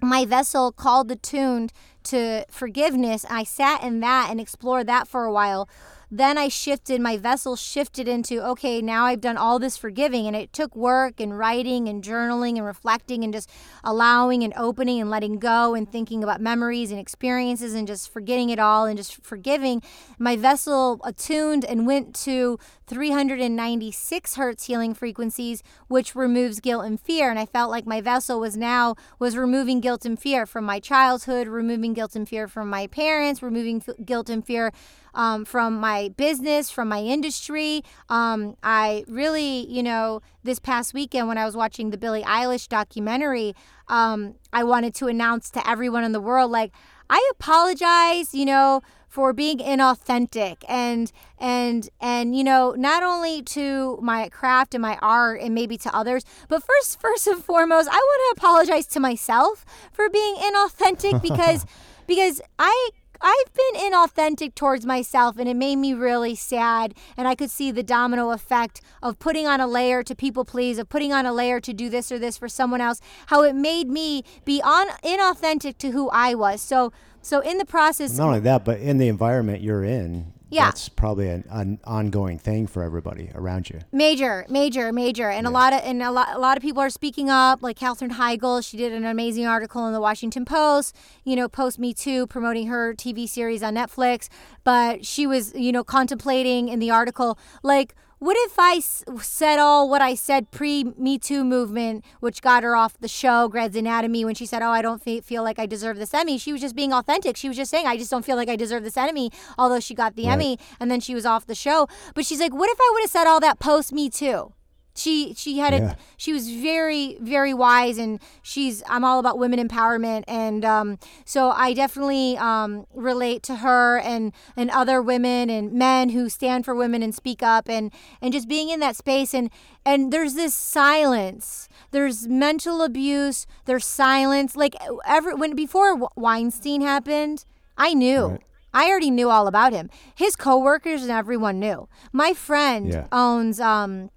[0.01, 1.73] my vessel called attuned
[2.05, 5.69] to forgiveness, I sat in that and explored that for a while
[6.15, 10.27] then I shifted, my vessel shifted into, okay, now I've done all this forgiving.
[10.27, 13.49] And it took work and writing and journaling and reflecting and just
[13.83, 18.51] allowing and opening and letting go and thinking about memories and experiences and just forgetting
[18.51, 19.83] it all and just forgiving.
[20.19, 22.59] My vessel attuned and went to
[22.89, 27.31] 396 hertz healing frequencies, which removes guilt and fear.
[27.31, 30.79] And I felt like my vessel was now was removing guilt and fear from my
[30.79, 34.73] childhood, removing guilt and fear from my parents, removing f- guilt and fear
[35.15, 37.83] um, from my business, from my industry.
[38.09, 42.69] Um, I really, you know, this past weekend when I was watching the Billie Eilish
[42.69, 43.55] documentary,
[43.89, 46.73] um, I wanted to announce to everyone in the world, like,
[47.11, 48.81] I apologize, you know,
[49.13, 54.97] for being inauthentic and and and you know not only to my craft and my
[55.03, 58.99] art and maybe to others but first first and foremost i want to apologize to
[58.99, 61.67] myself for being inauthentic because
[62.07, 62.89] because i
[63.23, 66.95] I've been inauthentic towards myself and it made me really sad.
[67.17, 70.79] And I could see the domino effect of putting on a layer to people please,
[70.79, 73.55] of putting on a layer to do this or this for someone else, how it
[73.55, 76.61] made me be on inauthentic to who I was.
[76.61, 76.93] So
[77.23, 80.67] so in the process Not only that, but in the environment you're in, yeah.
[80.67, 83.81] that's probably an, an, ongoing thing for everybody around you.
[83.91, 85.51] Major, major, major, and yeah.
[85.51, 87.63] a lot of and a lot, a lot of people are speaking up.
[87.63, 90.97] Like Katherine Heigl, she did an amazing article in the Washington Post.
[91.25, 94.29] You know, post Me Too, promoting her TV series on Netflix.
[94.65, 99.59] But she was, you know, contemplating in the article like what if I s- said
[99.59, 103.75] all what I said pre Me Too movement, which got her off the show, Grey's
[103.75, 106.39] Anatomy, when she said, Oh, I don't fe- feel like I deserve this Emmy?
[106.39, 107.37] She was just being authentic.
[107.37, 109.95] She was just saying, I just don't feel like I deserve this Emmy, although she
[109.95, 110.35] got the right.
[110.35, 111.89] Emmy and then she was off the show.
[112.15, 114.53] But she's like, What if I would have said all that post Me Too?
[114.95, 115.93] She she had yeah.
[115.93, 120.99] a she was very very wise and she's i'm all about women empowerment and um,
[121.25, 126.65] so i definitely um, relate to her and and other women and men who stand
[126.65, 129.51] for women and speak up and and just being in that space and
[129.85, 134.75] and there's this silence there's mental abuse there's silence like
[135.07, 137.45] every when before weinstein happened
[137.77, 138.43] i knew right.
[138.75, 139.91] I already knew all about him.
[140.15, 141.89] His coworkers and everyone knew.
[142.13, 143.07] My friend yeah.
[143.13, 144.11] owns um,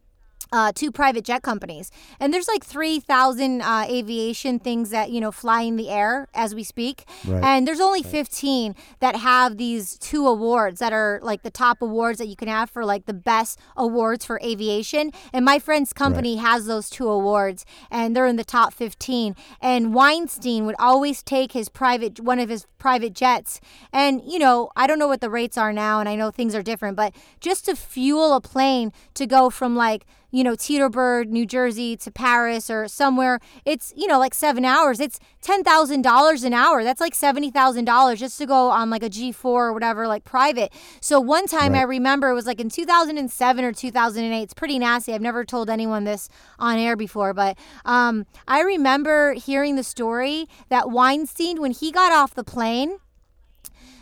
[0.51, 1.91] uh, two private jet companies.
[2.19, 6.55] And there's like 3,000 uh, aviation things that, you know, fly in the air as
[6.55, 7.05] we speak.
[7.25, 7.43] Right.
[7.43, 12.19] And there's only 15 that have these two awards that are like the top awards
[12.19, 15.11] that you can have for like the best awards for aviation.
[15.33, 16.45] And my friend's company right.
[16.45, 19.35] has those two awards and they're in the top 15.
[19.61, 23.59] And Weinstein would always take his private, one of his private jets.
[23.91, 26.55] And, you know, I don't know what the rates are now and I know things
[26.55, 30.05] are different, but just to fuel a plane to go from like,
[30.35, 34.99] you know, Teterboro, New Jersey to Paris or somewhere, it's, you know, like seven hours.
[34.99, 36.83] It's $10,000 an hour.
[36.83, 40.73] That's like $70,000 just to go on like a G4 or whatever, like private.
[40.99, 41.79] So one time Right.
[41.79, 44.43] I remember it was like in 2007 or 2008.
[44.43, 45.13] It's pretty nasty.
[45.13, 46.27] I've never told anyone this
[46.59, 52.11] on air before, but um, I remember hearing the story that Weinstein, when he got
[52.11, 52.97] off the plane,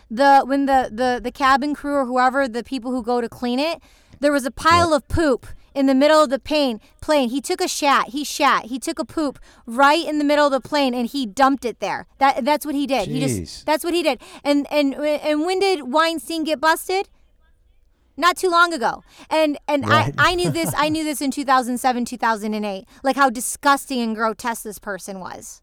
[0.10, 3.58] the when the the the cabin crew or whoever the people who go to clean
[3.58, 3.82] it
[4.20, 7.30] there was a pile of poop in the middle of the plane plane.
[7.30, 10.52] He took a shat he shat he took a poop right in the middle of
[10.52, 12.08] the plane and he dumped it there.
[12.20, 13.08] That that's what he did.
[13.08, 14.22] He just that's what he did.
[14.44, 17.10] And and and when did weinstein get busted?
[18.16, 19.04] Not too long ago.
[19.30, 20.14] And and Right.
[20.18, 24.64] I, I knew this i knew this in 2007 2008 like how disgusting and grotesque
[24.64, 25.62] this person was.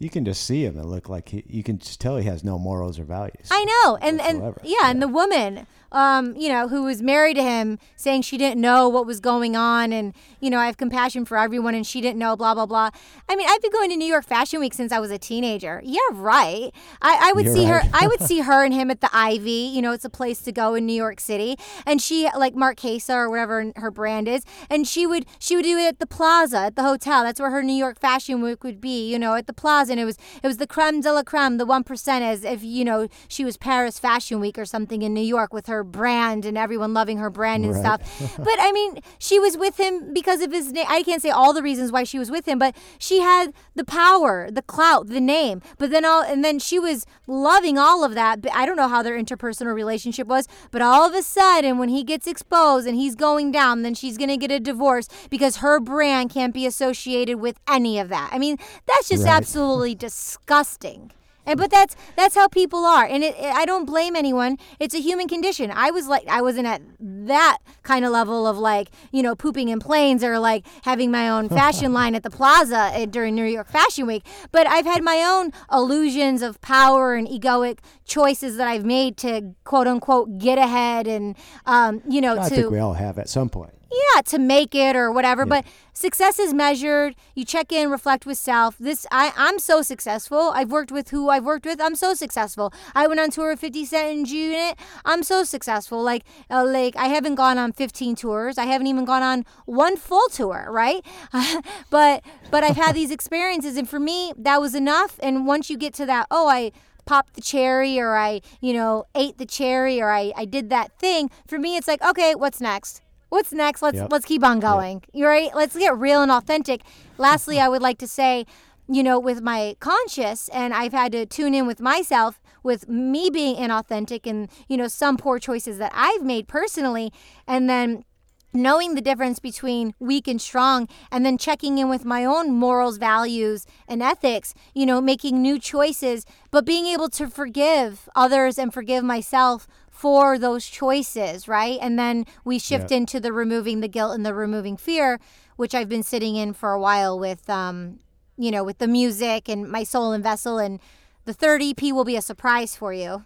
[0.00, 2.42] You can just see him and look like he, you can just tell he has
[2.44, 3.48] no morals or values.
[3.50, 4.60] I know, and and whatsoever.
[4.64, 8.60] yeah, and the woman, um, you know, who was married to him, saying she didn't
[8.60, 12.00] know what was going on, and you know, I have compassion for everyone, and she
[12.00, 12.90] didn't know, blah blah blah.
[13.28, 15.80] I mean, I've been going to New York Fashion Week since I was a teenager.
[15.84, 16.72] Yeah, right.
[17.00, 17.84] I, I would You're see right.
[17.84, 17.90] her.
[17.94, 19.70] I would see her and him at the Ivy.
[19.72, 23.14] You know, it's a place to go in New York City, and she like Marchesa
[23.14, 26.58] or whatever her brand is, and she would she would do it at the Plaza
[26.58, 27.22] at the hotel.
[27.22, 29.08] That's where her New York Fashion Week would be.
[29.08, 31.58] You know, at the Plaza, and it was it was the creme de la creme,
[31.58, 35.14] the one percent, as if you know she was Paris Fashion Week or something in
[35.14, 38.00] New York with her brand and everyone loving her brand and Right.
[38.00, 38.36] stuff.
[38.38, 40.86] but I mean, she was with him because of his name.
[40.88, 43.84] I can't say all the reasons why she was with him, but she had the
[43.84, 45.62] power, the clout, the name.
[45.78, 48.40] But then all, and then she was loving all of that.
[48.42, 51.88] But I don't know how their interpersonal relationship was, but all of a sudden, when
[51.88, 55.80] he gets exposed and he's going down, then she's gonna get a divorce because her
[55.80, 58.30] brand can't be associated with any of that.
[58.32, 58.56] I mean,
[58.86, 59.32] that's just Right.
[59.36, 61.10] absolutely disgusting.
[61.46, 64.56] And but that's that's how people are, and it, it- I don't blame anyone.
[64.80, 65.70] It's a human condition.
[65.70, 69.68] I was like I wasn't at that kind of level of like you know pooping
[69.68, 73.44] in planes or like having my own fashion line at the plaza uh, during New
[73.44, 74.24] York Fashion Week.
[74.52, 79.54] But I've had my own illusions of power and egoic choices that I've made to
[79.64, 81.36] quote unquote get ahead and
[81.66, 83.73] um, you know I to think we all have at some point.
[83.90, 87.14] Yeah to make it or whatever but success is measured.
[87.34, 88.76] You check in reflect with self.
[88.78, 90.50] This I, i'm so successful.
[90.54, 91.80] I've worked with who i've worked with.
[91.80, 92.72] I'm so successful.
[92.94, 96.02] I went on tour with 50 cent and unit i'm so successful.
[96.02, 98.58] Like uh, like i haven't gone on 15 tours.
[98.58, 101.04] I haven't even gone on one full tour right?
[101.90, 105.18] But but i've had these experiences and for me that was enough.
[105.22, 106.72] And once you get to that oh i
[107.04, 110.98] popped the cherry or I, you know, ate the cherry or I, I did that
[110.98, 111.30] thing.
[111.46, 113.02] For me, it's like, okay, what's next?
[113.34, 113.82] What's next?
[113.82, 114.12] Let's Yep.
[114.12, 115.02] let's keep on going.
[115.12, 115.50] You're right.
[115.56, 116.82] Let's get real and authentic.
[117.18, 118.46] Lastly, I would like to say,
[118.88, 123.30] you know, with my conscious, and I've had to tune in with myself with me
[123.30, 127.12] being inauthentic and you know some poor choices that I've made personally,
[127.44, 128.04] and then
[128.52, 132.98] knowing the difference between weak and strong and then checking in with my own morals
[132.98, 138.72] values and ethics you know making new choices but being able to forgive others and
[138.72, 142.96] forgive myself for those choices right and then we shift Yeah.
[142.98, 145.20] into the removing the guilt and the removing fear
[145.56, 148.00] which i've been sitting in for a while with um
[148.36, 150.80] you know with the music and my soul and vessel and
[151.26, 153.24] the third ep will be a surprise for you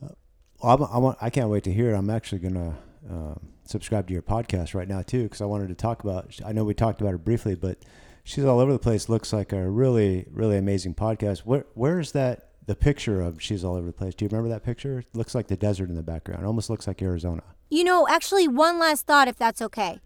[0.00, 1.18] Well, I'm, I want.
[1.20, 1.96] I can't wait to hear it.
[1.96, 2.76] I'm actually gonna
[3.08, 6.38] um, subscribe to your podcast right now too, because I wanted to talk about.
[6.44, 7.78] I know we talked about her briefly, but
[8.24, 9.08] she's all over the place.
[9.08, 11.40] Looks like a really, really amazing podcast.
[11.40, 12.49] Where, where is that?
[12.70, 14.14] The picture of she's all over the place.
[14.14, 15.00] Do you remember that picture?
[15.00, 16.46] It looks like the desert in the background.
[16.46, 17.42] Almost looks like Arizona.
[17.68, 19.98] you know actually one last thought if that's okay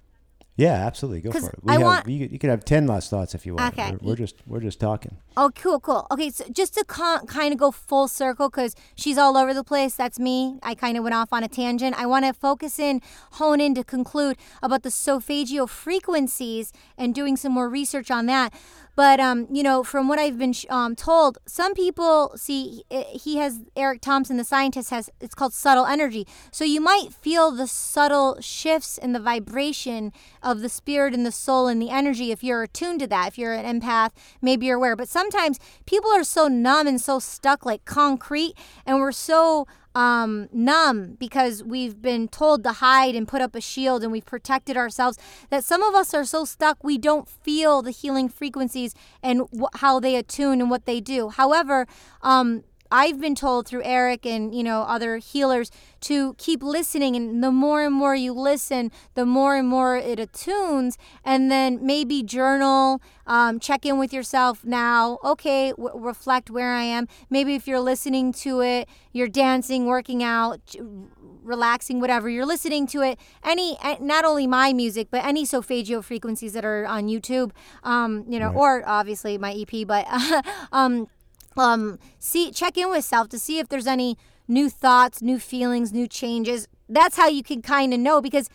[0.56, 1.20] Yeah, absolutely.
[1.20, 1.58] Go for it.
[1.62, 3.72] We I have, want- you, could- you could have ten last thoughts if you want.
[3.76, 3.90] Okay.
[4.00, 5.16] We're, we're just we're just talking.
[5.36, 6.06] Oh, cool, cool.
[6.12, 9.64] Okay, so just to con- kind of go full circle, because she's all over the
[9.64, 9.94] place.
[9.96, 10.36] That's me.
[10.62, 11.92] I kind of went off on a tangent.
[11.98, 13.02] I want to focus in,
[13.40, 18.54] hone in to conclude about the solfeggio frequencies and doing some more research on that.
[18.97, 23.61] But um, you know, from what I've been um, told, some people see he has
[23.76, 26.26] Eric Thompson, the scientist, has it's called subtle energy.
[26.51, 31.32] So you might feel the subtle shifts in the vibration of the spirit and the
[31.32, 33.28] soul and the energy if you're attuned to that.
[33.28, 34.97] If you're an empath, maybe you're aware.
[34.97, 38.55] But sometimes people are so numb and so stuck like concrete,
[38.86, 43.61] and we're so um, numb because we've been told to hide and put up a
[43.61, 45.18] shield and we've protected ourselves
[45.51, 49.78] that some of us are so stuck we don't feel the healing frequencies and wh-
[49.78, 51.28] how they attune and what they do.
[51.28, 51.86] However,
[52.22, 52.64] um,
[52.95, 55.72] I've been told through Eric and you know other healers
[56.03, 60.20] to keep listening, and the more and more you listen, the more and more it
[60.20, 65.18] attunes, and then maybe journal, um, check in with yourself now.
[65.24, 67.09] Okay, w- reflect where I am.
[67.28, 70.61] Maybe if you're listening to it, you're dancing, working out,
[71.42, 72.28] relaxing, whatever.
[72.28, 73.18] You're listening to it.
[73.42, 77.51] Any, not only my music, but any solfeggio frequencies that are on YouTube.
[77.82, 78.57] Um, you know, right.
[78.57, 80.07] or obviously my EP, but
[80.72, 81.09] um,
[81.57, 84.16] um, see, check in with self to see if there's any
[84.48, 86.68] new thoughts, new feelings, new changes.
[86.88, 88.48] That's how you can kind of know because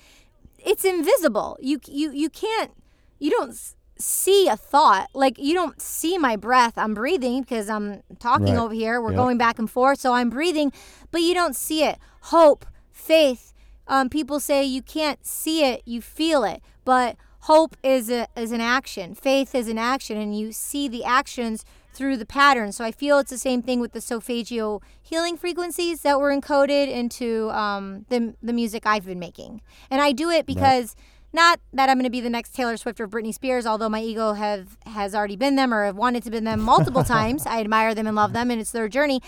[0.58, 1.58] it's invisible.
[1.62, 2.72] You you you can't
[3.20, 3.58] you don't
[3.98, 5.10] see a thought.
[5.14, 6.78] Like you don't see my breath.
[6.78, 8.64] I'm breathing because I'm talking right.
[8.64, 9.02] over here.
[9.02, 9.18] We're yep.
[9.18, 10.72] going back and forth, so I'm breathing,
[11.12, 11.98] but you don't see it.
[12.24, 13.54] Hope, faith.
[13.88, 18.52] Um, people say you can't see it, you feel it, but hope is a, is
[18.52, 19.16] an action.
[19.16, 21.66] Faith is an action, and you see the actions
[22.00, 22.72] through the pattern.
[22.72, 26.90] So I feel it's the same thing with the solfeggio healing frequencies that were encoded
[26.90, 30.96] into um, the the music I've been making, and I do it because.
[30.98, 33.88] Right not that I'm going to be the next Taylor Swift or Britney Spears, although
[33.88, 37.46] my ego have has already been them or have wanted to be them multiple times.
[37.46, 39.22] I admire them and love them, and it's their journey.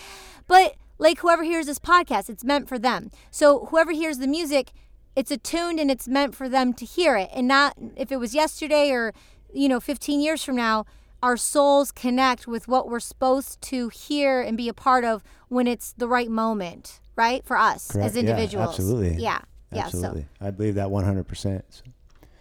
[0.47, 3.11] But like whoever hears this podcast, it's meant for them.
[3.29, 4.71] So whoever hears the music,
[5.15, 8.33] it's attuned and it's meant for them to hear it, and not if it was
[8.33, 9.13] yesterday or
[9.53, 10.85] you know 15 years from now.
[11.23, 15.67] Our souls connect with what we're supposed to hear and be a part of when
[15.67, 17.45] it's the right moment, right?
[17.45, 18.07] For us Correct.
[18.07, 18.65] as individuals.
[18.65, 19.23] Yeah, absolutely.
[19.23, 19.41] Yeah.
[19.73, 20.21] Absolutely.
[20.21, 20.47] Yeah, so.
[20.47, 21.61] I believe that 100%.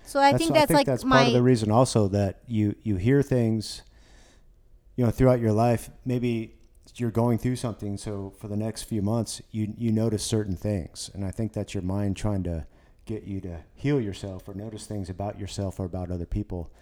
[0.05, 1.19] So I think that's, I think like that's my...
[1.19, 3.83] part of the reason also that you you hear things
[4.97, 6.57] you know throughout your life maybe
[6.97, 11.13] you're going through something so for the next few months you you notice certain things
[11.15, 12.67] and I think that's your mind trying to
[13.07, 16.73] get you to heal yourself or notice things about yourself or about other people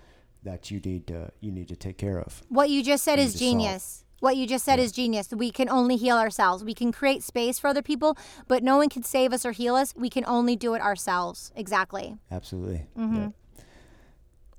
[0.43, 2.43] that you need to you need to take care of.
[2.49, 3.83] What you just said is genius.
[3.83, 4.05] Solve.
[4.21, 4.87] What you just said yeah.
[4.87, 5.29] is genius.
[5.31, 6.65] We can only heal ourselves.
[6.65, 8.19] We can create space for other people,
[8.49, 9.95] but no one can save us or heal us.
[9.97, 11.53] We can only do it ourselves.
[11.55, 12.17] Exactly.
[12.31, 12.87] Absolutely.
[12.99, 13.17] Mm-hmm.
[13.17, 13.29] Yeah.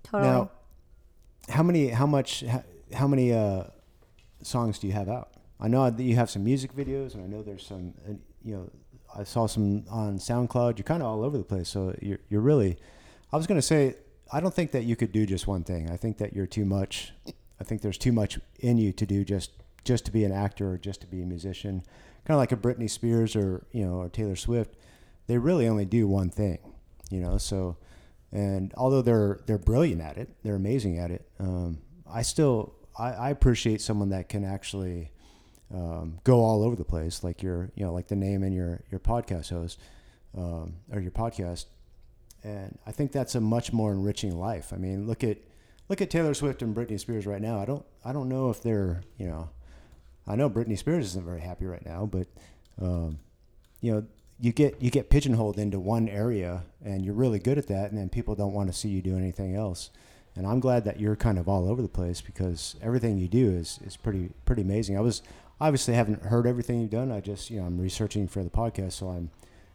[0.04, 0.30] Totally.
[0.30, 0.52] Now,
[1.50, 1.90] how many?
[1.90, 2.44] How much?
[2.94, 3.66] How many uh,
[4.42, 5.32] songs do you have out?
[5.60, 7.94] I know that you have some music videos, and I know there's some.
[8.08, 8.14] Uh,
[8.44, 8.72] you know,
[9.14, 10.78] I saw some on SoundCloud.
[10.78, 12.78] You're kind of all over the place, so you're you're really.
[13.32, 13.96] I was going to say,
[14.32, 15.90] I don't think that you could do just one thing.
[15.90, 17.14] I think that you're too much
[17.60, 19.52] I think there's too much in you to do just
[19.84, 21.84] just to be an actor or just to be a musician.
[22.26, 24.76] Kind of like a Britney Spears or you know or Taylor Swift,
[25.28, 26.60] they really only do one thing,
[27.10, 27.38] you know.
[27.38, 27.78] So,
[28.32, 31.30] and although they're they're brilliant at it, they're amazing at it.
[31.40, 35.12] Um, I still I, I, appreciate someone that can actually
[35.74, 38.82] um, go all over the place, like your you know like the name in your
[38.90, 39.80] your podcast host
[40.38, 41.66] um, or your podcast.
[42.44, 44.72] And I think that's a much more enriching life.
[44.74, 45.38] I mean, look at
[45.90, 47.60] look at Taylor Swift and Britney Spears right now.
[47.60, 49.50] I don't I don't know if they're you know
[50.28, 52.28] I know Britney Spears isn't very happy right now, but
[52.82, 53.20] um,
[53.82, 54.06] you know
[54.40, 58.00] you get you get pigeonholed into one area and you're really good at that, and
[58.00, 59.90] then people don't want to see you do anything else.
[60.36, 63.52] And I'm glad that you're kind of all over the place because everything you do
[63.52, 64.98] is is pretty pretty amazing.
[64.98, 65.22] I was
[65.60, 67.12] obviously haven't heard everything you've done.
[67.12, 69.32] I just you know I'm researching for the podcast, so I'm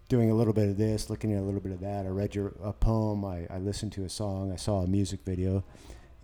[0.09, 2.07] doing a little bit of this, looking at a little bit of that.
[2.07, 3.25] I read your a poem.
[3.25, 4.53] I, I listened to a song.
[4.53, 5.65] I saw a music video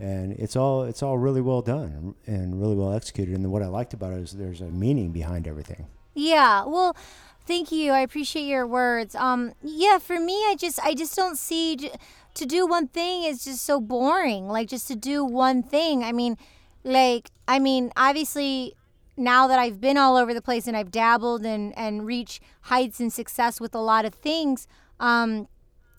[0.01, 3.35] and it's all it's all really well done and really well executed.
[3.35, 5.85] And what I liked about it is there's a meaning behind everything.
[6.15, 6.97] Yeah, well,
[7.45, 7.91] thank you.
[7.91, 9.13] I appreciate your words.
[9.15, 11.91] Um, yeah, for me, I just I just don't see j-
[12.33, 14.47] to do one thing is just so boring.
[14.47, 16.03] Like just to do one thing.
[16.03, 16.35] I mean,
[16.83, 18.75] like I mean, obviously
[19.21, 22.99] now that I've been all over the place and I've dabbled and and reached heights
[22.99, 24.67] and success with a lot of things.
[24.99, 25.47] Um,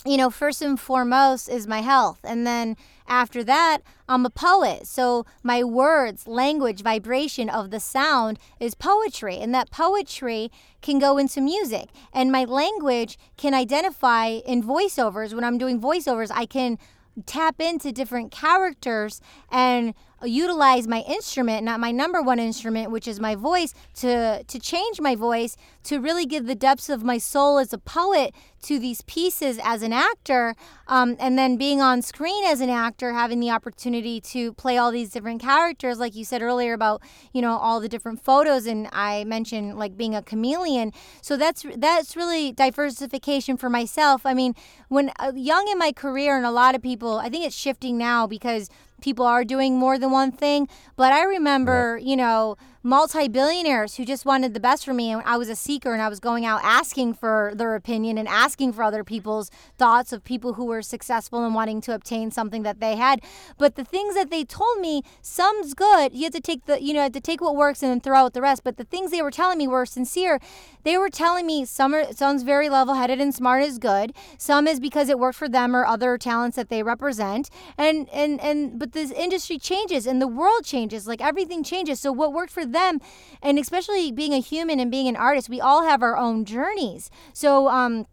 [0.04, 2.18] you know, first and foremost is my health.
[2.24, 4.86] And then after that, I'm a poet.
[4.86, 9.36] So my words, language, vibration of the sound is poetry.
[9.36, 10.50] And that poetry
[10.80, 11.88] can go into music.
[12.12, 15.34] And my language can identify in voiceovers.
[15.34, 16.78] When I'm doing voiceovers, I can
[17.26, 19.20] tap into different characters
[19.50, 19.94] and
[20.24, 25.00] utilize my instrument, not my number one instrument, which is my voice, to to change
[25.00, 29.02] my voice, to really give the depths of my soul as a poet to these
[29.02, 30.54] pieces as an actor,
[30.86, 34.92] um, and then being on screen as an actor, having the opportunity to play all
[34.92, 37.02] these different characters, like you said earlier about
[37.32, 40.92] you know all the different photos, and I mentioned like being a chameleon.
[41.20, 44.24] So that's that's really diversification for myself.
[44.24, 44.54] I mean,
[44.88, 47.98] when uh, young in my career, and a lot of people, I think it's shifting
[47.98, 48.68] now because
[49.02, 50.68] people are doing more than one thing.
[50.96, 52.02] But I remember, right.
[52.02, 55.92] you know, multi-billionaires who just wanted the best for me and I was a seeker
[55.92, 60.12] and I was going out asking for their opinion and asking for other people's thoughts
[60.12, 63.20] of people who were successful and wanting to obtain something that they had.
[63.56, 66.12] But the things that they told me some's good.
[66.12, 68.32] You have to take the you know to take what works and then throw out
[68.32, 68.64] the rest.
[68.64, 70.40] But the things they were telling me were sincere.
[70.82, 74.12] They were telling me some are some's very level-headed and smart is good.
[74.38, 77.48] Some is because it worked for them or other talents that they represent.
[77.78, 81.06] And and and but this industry changes and the world changes.
[81.06, 82.00] Like everything changes.
[82.00, 83.00] So what worked for them
[83.42, 87.10] and especially being a human and being an artist we all have our own journeys
[87.32, 88.06] so um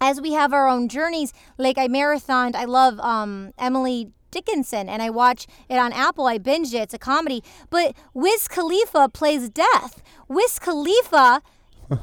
[0.00, 5.02] as we have our own journeys like i marathoned i love um emily Dickinson and
[5.02, 6.26] I watch it on Apple.
[6.26, 6.82] I binged it.
[6.82, 7.42] It's a comedy.
[7.70, 10.02] But Wiz Khalifa plays death.
[10.28, 11.40] Wiz Khalifa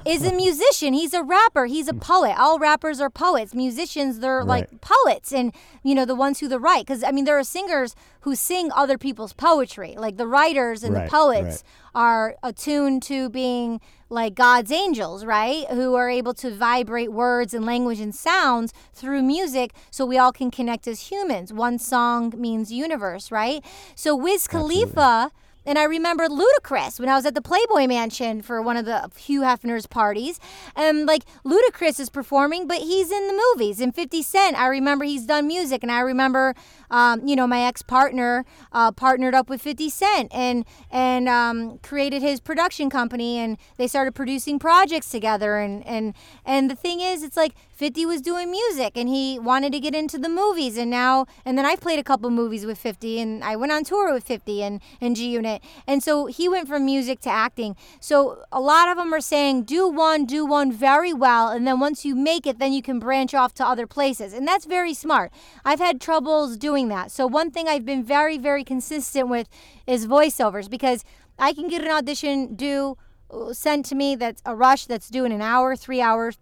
[0.06, 0.94] is a musician.
[0.94, 1.66] He's a rapper.
[1.66, 2.36] He's a poet.
[2.38, 3.54] All rappers are poets.
[3.54, 5.54] Musicians, they're like poets and,
[5.84, 6.86] you know, the ones who the write.
[6.86, 9.96] Because, I mean, there are singers who sing other people's poetry.
[9.98, 12.02] Like the writers and Right, the poets right.
[12.02, 15.68] are attuned to being like God's angels, right?
[15.70, 20.32] Who are able to vibrate words and language and sounds through music so we all
[20.32, 21.52] can connect as humans.
[21.52, 23.64] One song means universe, right?
[23.96, 25.32] So Wiz Khalifa.
[25.66, 29.10] And I remember Ludacris when I was at the Playboy Mansion for one of the
[29.18, 30.40] Hugh Hefner's parties.
[30.76, 33.80] And like Ludacris is performing, but he's in the movies.
[33.80, 35.84] And 50 Cent, I remember he's done music.
[35.84, 36.56] And I remember,
[36.92, 41.78] um, you know, my ex partner uh, partnered up with 50 Cent and, and um,
[41.80, 43.38] created his production company.
[43.38, 45.58] And they started producing projects together.
[45.58, 46.14] And, and,
[46.46, 47.54] and the thing is, it's like
[47.84, 50.78] 50 was doing music and he wanted to get into the movies.
[50.78, 53.84] And now, and then I've played a couple movies with 50 and I went on
[53.84, 55.62] tour with 50 and, and G Unit.
[55.86, 57.76] And so he went from music to acting.
[58.00, 61.50] So a lot of them are saying do one, do one very well.
[61.50, 64.32] And then once you make it, then you can branch off to other places.
[64.32, 65.34] And that's very smart.
[65.66, 67.12] I've had troubles doing that.
[67.12, 69.50] So one thing I've been very, very consistent with
[69.86, 71.04] is voiceovers because
[71.38, 72.98] I can get an audition due
[73.30, 76.38] uh, sent to me that's a rush that's due in an hour, three hours.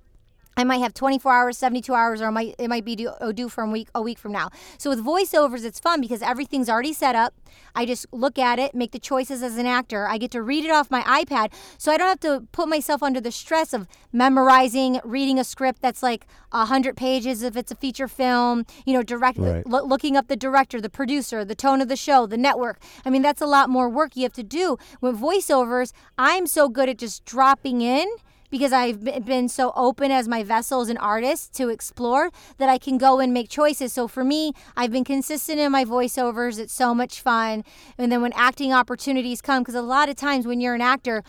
[0.57, 3.31] I might have 24 hours, 72 hours, or it might, it might be due, oh,
[3.31, 4.49] due from a week, a week from now.
[4.77, 7.33] So with voiceovers, it's fun because everything's already set up.
[7.73, 10.07] I just look at it, make the choices as an actor.
[10.07, 13.01] I get to read it off my iPad, so I don't have to put myself
[13.01, 17.75] under the stress of memorizing, reading a script that's like 100 pages if it's a
[17.75, 19.65] feature film, you know, direct, Right.
[19.65, 22.79] lo- looking up the director, the producer, the tone of the show, the network.
[23.05, 24.77] I mean, that's a lot more work you have to do.
[24.99, 28.07] With voiceovers, I'm so good at just dropping in
[28.51, 32.77] because I've been so open as my vessel as an artist to explore that I
[32.77, 33.93] can go and make choices.
[33.93, 36.59] So for me, I've been consistent in my voiceovers.
[36.59, 37.63] It's so much fun.
[37.97, 41.23] And then when acting opportunities come, because a lot of times when you're an actor,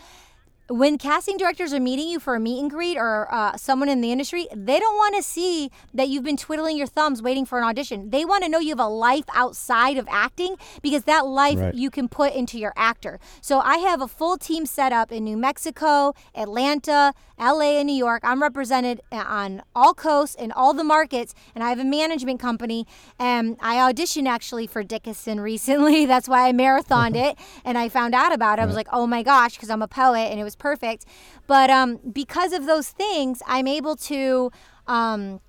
[0.73, 4.01] when casting directors are meeting you for a meet and greet or uh, someone in
[4.01, 7.59] the industry, they don't want to see that you've been twiddling your thumbs waiting for
[7.59, 8.09] an audition.
[8.09, 11.75] They want to know you have a life outside of acting because that life Right.
[11.75, 13.19] you can put into your actor.
[13.39, 17.13] So I have a full team set up in New Mexico, Atlanta,
[17.43, 18.21] LA, and New York.
[18.23, 22.87] I'm represented on all coasts and all the markets, and I have a management company.
[23.19, 26.05] And I auditioned actually for Dickinson recently.
[26.05, 28.61] That's why I marathoned it, and I found out about it.
[28.61, 31.05] I was like, oh my gosh, because I'm a poet, and it was perfect.
[31.47, 34.51] But um, because of those things, I'm able to.
[34.87, 35.39] Um,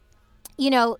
[0.57, 0.97] you know,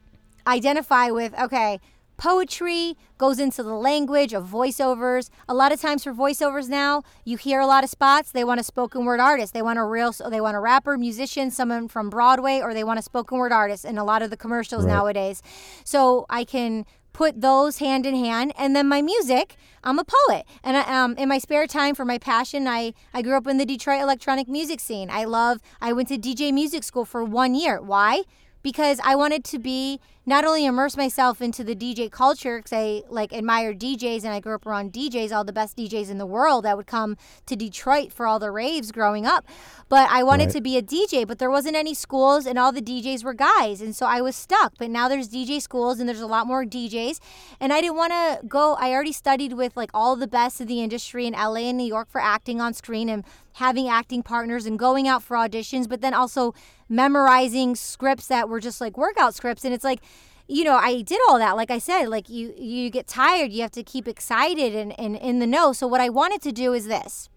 [0.47, 1.81] identify with, okay,
[2.17, 5.31] poetry goes into the language of voiceovers.
[5.49, 8.61] A lot of times for voiceovers now, you hear a lot of spots, they want
[8.61, 9.53] a spoken word artist.
[9.53, 12.85] They want a real so they want a rapper, musician, someone from Broadway or they
[12.85, 14.93] want a spoken word artist in a lot of the commercials Right.
[14.93, 15.43] nowadays.
[15.85, 19.55] So I can put those hand in hand and then my music
[19.85, 23.23] i'm a poet and I, um, in my spare time for my passion I, I
[23.23, 26.83] grew up in the detroit electronic music scene i love i went to dj music
[26.83, 28.23] school for one year why
[28.65, 33.03] because I wanted to be not only immerse myself into the DJ culture because I
[33.11, 36.25] like admire DJs and I grew up around DJs, all the best DJs in the
[36.25, 39.45] world that would come to Detroit for all the raves growing up.
[39.91, 40.53] But I wanted Right.
[40.55, 43.83] to be a DJ, but there wasn't any schools and all the DJs were guys.
[43.83, 44.73] And so I was stuck.
[44.79, 47.21] But now there's DJ schools and there's a lot more DJs.
[47.61, 50.69] And I didn't want to go, I already studied with like all the best of
[50.69, 53.25] the industry in LA and New York for acting on screen and
[53.59, 56.55] having acting partners and going out for auditions, but then also
[56.95, 59.65] memorizing scripts that were just like workout scripts.
[59.65, 60.01] And it's like,
[60.49, 61.57] you know, I did all that.
[61.57, 65.17] Like I said, like you you get tired, you have to keep excited and, and
[65.17, 65.73] in the know.
[65.73, 67.29] So what I wanted to do is this.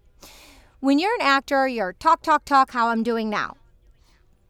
[0.80, 3.56] When you're an actor, you're talk, talk, talk, how I'm doing now.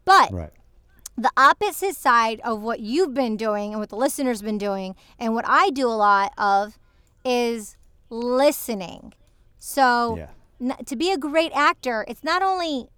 [0.05, 0.51] But Right.
[1.17, 5.35] the opposite side of what you've been doing and what the listeners been doing and
[5.35, 6.79] what I do a lot of
[7.25, 7.77] is
[8.11, 9.15] listening.
[9.59, 10.29] So Yeah.
[10.61, 12.89] n- to be a great actor, it's not only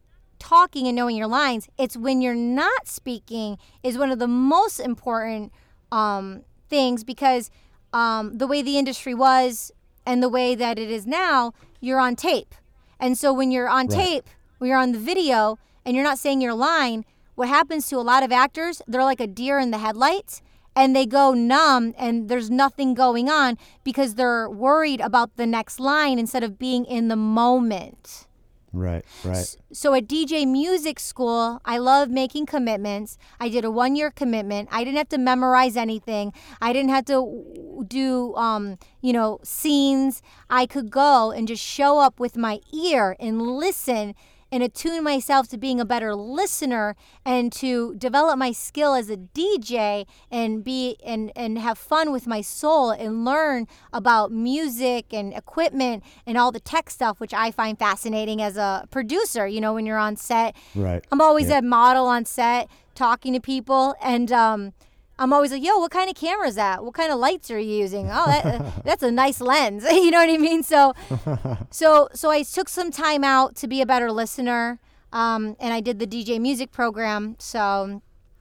[0.40, 4.80] talking and knowing your lines, it's when you're not speaking is one of the most
[4.80, 5.52] important
[5.92, 7.50] um, things because
[7.92, 9.70] um, the way the industry was
[10.04, 12.54] and the way that it is now, you're on tape.
[12.98, 13.96] And so when you're on Right.
[13.98, 17.96] tape, when you're on the video and you're not saying your line, what happens to
[17.96, 20.42] a lot of actors, they're like a deer in the headlights
[20.76, 25.80] and they go numb and there's nothing going on because they're worried about the next
[25.80, 28.26] line instead of being in the moment.
[28.72, 29.56] Right, right.
[29.72, 33.18] So at DJ Music School, I love making commitments.
[33.40, 34.68] I did a one year commitment.
[34.70, 36.32] I didn't have to memorize anything.
[36.60, 40.22] I didn't have to do, um, you know, scenes.
[40.48, 44.14] I could go and just show up with my ear and listen
[44.52, 49.16] and attune myself to being a better listener and to develop my skill as a
[49.16, 55.32] DJ and be and and have fun with my soul and learn about music and
[55.34, 59.74] equipment and all the tech stuff which I find fascinating as a producer you know
[59.74, 61.04] when you're on set Right.
[61.12, 61.58] I'm always Yeah.
[61.58, 64.72] a model on set talking to people and um
[65.20, 66.82] I'm always like, yo, what kind of camera is that?
[66.82, 68.08] What kind of lights are you using?
[68.10, 69.84] Oh, that, that's a nice lens.
[69.90, 70.62] you know what I mean?
[70.62, 70.94] So,
[71.70, 74.80] so, so I took some time out to be a better listener,
[75.12, 77.36] um, and I did the DJ music program.
[77.38, 78.00] So,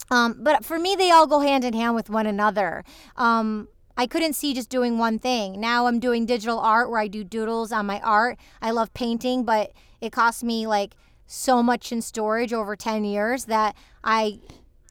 [0.10, 2.86] um, but for me, they all go hand in hand with one another.
[3.18, 3.68] Um,
[3.98, 5.60] I couldn't see just doing one thing.
[5.60, 8.40] Now I'm doing digital art where I do doodles on my art.
[8.62, 10.96] I love painting, but it cost me like
[11.28, 14.40] so much in storage over 10 years that I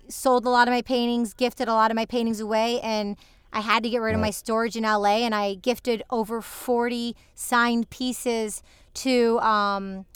[0.08, 3.16] sold a lot of my paintings, gifted a lot of my paintings away, and
[3.52, 5.18] I had to get rid of my storage in LA.
[5.18, 8.62] And I gifted over 40 signed pieces
[8.94, 10.06] to um,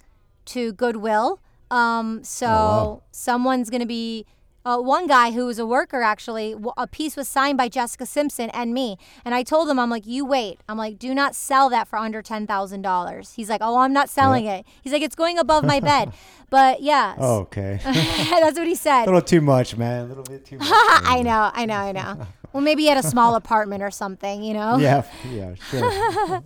[0.46, 1.40] to Goodwill.
[1.70, 3.02] Um, so wow.
[3.10, 4.26] someone's gonna be.
[4.64, 8.48] Uh, one guy who was a worker actually, a piece was signed by Jessica Simpson
[8.50, 8.96] and me.
[9.24, 10.60] And I told him, I'm like, you wait.
[10.68, 13.34] I'm like, do not sell that for under $10,000.
[13.34, 14.64] He's like, oh, I'm not selling it.
[14.82, 16.12] He's like, it's going above my bed.
[16.52, 17.80] But yeah, Oh, okay.
[17.82, 19.04] that's what he said.
[19.04, 20.04] A little too much, man.
[20.04, 20.68] A little bit too much.
[20.70, 22.26] I know, I know, I know.
[22.52, 24.76] Well, maybe he had a small apartment or something, you know?
[24.76, 26.42] yeah, yeah, sure.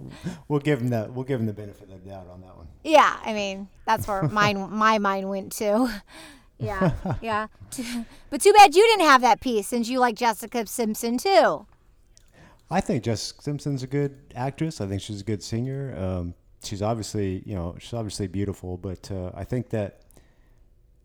[0.47, 2.69] we'll give him the we'll give him the benefit of the doubt on that one.
[2.85, 5.89] Yeah, I mean, that's where mine my mind went to.
[6.59, 7.47] Yeah, yeah.
[8.31, 11.67] But too bad you didn't have that piece since you like Jessica Simpson too.
[12.71, 14.81] I think Jessica Simpson's a good actress.
[14.81, 15.95] I think she's a good singer.
[15.97, 16.35] Um,
[16.65, 18.77] she's obviously, you know, she's obviously beautiful.
[18.77, 20.01] But uh, I think that,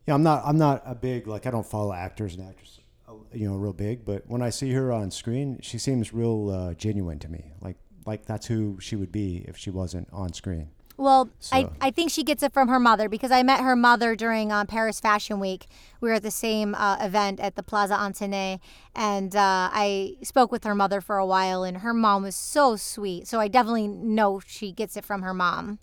[0.07, 3.13] yeah, I'm not, I'm not a big like I don't follow actors and actresses, uh,
[3.33, 4.05] you know, real big.
[4.05, 7.51] But when I see her on screen, she seems real uh, genuine to me.
[7.61, 10.69] Like, like that's who she would be if she wasn't on screen.
[11.01, 13.75] Well, I, So- I think she gets it from her mother because I met her
[13.75, 15.65] mother during um, Paris Fashion Week.
[15.99, 18.59] We were at the same uh, event at the Plaza Athénée,
[18.95, 22.75] and uh, I spoke with her mother for a while, and her mom was so
[22.75, 23.27] sweet.
[23.27, 25.79] So I definitely know she gets it from her mom.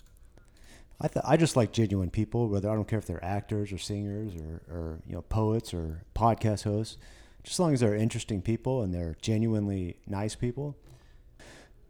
[1.01, 3.77] I th- I just like genuine people, whether I don't care if they're actors or
[3.77, 6.97] singers or, or you know poets or podcast hosts,
[7.43, 10.77] just as long as they're interesting people and they're genuinely nice people.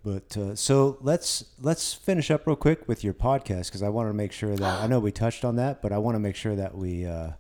[0.03, 4.09] But uh, so let's let's finish up real quick with your podcast because I want
[4.09, 6.35] to make sure that I know we touched on that, but I want to make
[6.37, 7.31] sure that we uh,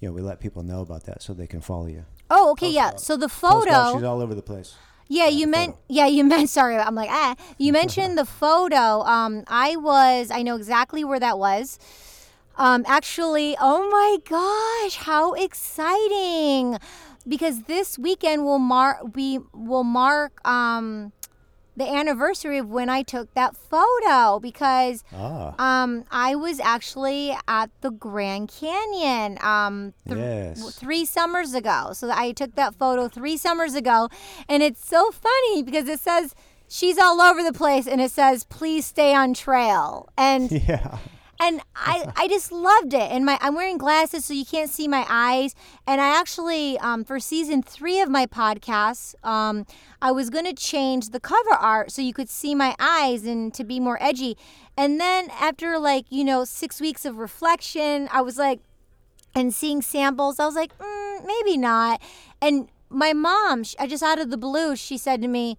[0.00, 2.04] you know we let people know about that so they can follow you.
[2.30, 2.96] Oh, okay, yeah.
[2.96, 3.92] So the about- photo.
[3.94, 4.74] she's all over the place.
[5.08, 5.82] Yeah, you meant photo.
[5.88, 7.36] yeah, you meant sorry, I'm like, ah.
[7.58, 9.02] You mentioned the photo.
[9.02, 11.78] Um I was I know exactly where that was.
[12.56, 16.78] Um actually, oh my gosh, how exciting.
[17.28, 21.12] Because this weekend will mark we will mark um
[21.76, 27.70] the anniversary of when I took that photo because Ah, um I was actually at
[27.82, 30.74] the Grand Canyon um th- yes.
[30.76, 31.90] three summers ago.
[31.92, 34.08] So I took that photo three summers ago,
[34.48, 36.34] and it's so funny because it says
[36.68, 40.98] she's all over the place, and it says please stay on trail, and Yeah.
[41.40, 43.10] And I I just loved it.
[43.10, 45.54] And my I'm wearing glasses so you can't see my eyes.
[45.86, 49.66] And I actually um, for season three of my podcast, um,
[50.00, 53.64] I was gonna change the cover art so you could see my eyes and to
[53.64, 54.36] be more edgy.
[54.76, 58.60] And then after like you know six weeks of reflection, I was like
[59.36, 62.00] and seeing samples, I was like, mm, maybe not.
[62.40, 65.58] And my mom, sh I just out of the blue, she said to me,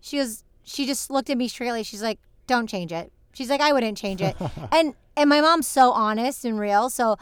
[0.00, 1.84] she goes, she just looked at me straightly.
[1.84, 2.18] She's like,
[2.48, 3.12] don't change it.
[3.32, 4.36] She's like, I wouldn't change it.
[4.72, 6.90] and and my mom's so honest and real.
[6.90, 7.16] So,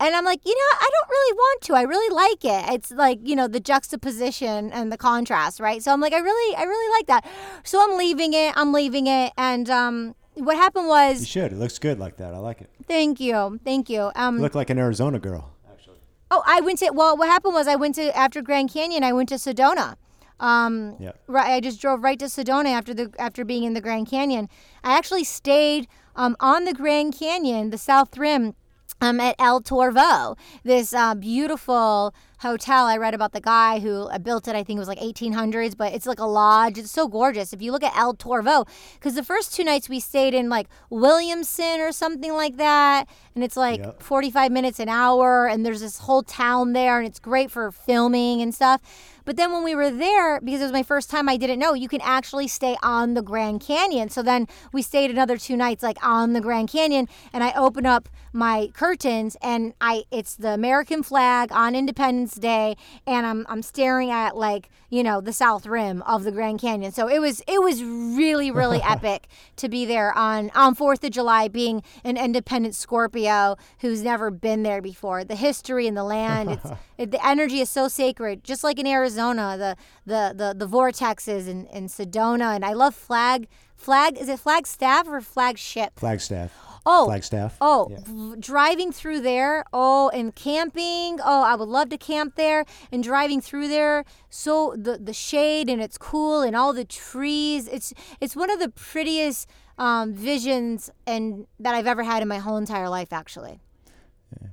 [0.00, 1.74] and I'm like, you know, I don't really want to.
[1.74, 2.74] I really like it.
[2.74, 5.82] It's like you know the juxtaposition and the contrast, right?
[5.82, 7.26] So I'm like, I really, I really like that.
[7.64, 8.52] So I'm leaving it.
[8.56, 9.32] I'm leaving it.
[9.36, 11.52] And um, what happened was You should.
[11.52, 12.34] It looks good like that.
[12.34, 12.70] I like it.
[12.88, 14.10] thank you, thank you.
[14.16, 15.98] Um, You look like an Arizona girl, actually.
[16.30, 16.90] Oh, I went to.
[16.90, 19.04] Well, what happened was I went to after Grand Canyon.
[19.04, 19.96] I went to Sedona.
[20.40, 21.12] Um, Yeah.
[21.28, 21.52] right.
[21.52, 24.48] I just drove right to Sedona after the after being in the Grand Canyon.
[24.82, 25.86] I actually stayed
[26.16, 28.54] um, on the Grand Canyon, the South Rim,
[29.00, 32.86] um, at El Tovar, this uh, beautiful hotel.
[32.86, 34.54] I read about the guy who uh, built it.
[34.54, 36.78] I think it was like 1800s, but it's like a lodge.
[36.78, 37.52] It's so gorgeous.
[37.52, 40.68] If you look at El Tovar, because the first two nights we stayed in like
[40.88, 44.02] Williamson or something like that, and it's like Yep.
[44.02, 48.40] 45 minutes an hour, and there's this whole town there, and it's great for filming
[48.40, 48.80] and stuff.
[49.24, 51.74] But then when we were there, because it was my first time, I didn't know
[51.74, 54.08] you can actually stay on the Grand Canyon.
[54.08, 57.86] So then we stayed another two nights like on the Grand Canyon, and I open
[57.86, 63.62] up my curtains, and I it's the American flag on Independence Day, and I'm I'm
[63.62, 66.92] staring at like you know the South Rim of the Grand Canyon.
[66.92, 69.26] So it was it was really really epic
[69.56, 74.62] to be there on on Fourth of July, being an independent Scorpio who's never been
[74.62, 75.24] there before.
[75.24, 76.66] The history and the land, it's
[76.98, 81.48] it, the energy is so sacred, just like in Arizona, the the the, the vortexes
[81.48, 84.18] in, in Sedona, and I love flag flag.
[84.18, 85.98] Is it Flagstaff or flagship?
[85.98, 86.71] Flagstaff.
[86.84, 87.56] Oh, Flagstaff.
[87.60, 87.98] Oh, Yeah.
[88.04, 89.64] v- driving through there.
[89.72, 91.20] Oh, and camping.
[91.24, 92.64] Oh, I would love to camp there.
[92.90, 97.68] And driving through there, so the the shade and it's cool and all the trees.
[97.68, 102.38] It's it's one of the prettiest um, visions and that I've ever had in my
[102.38, 103.60] whole entire life, actually.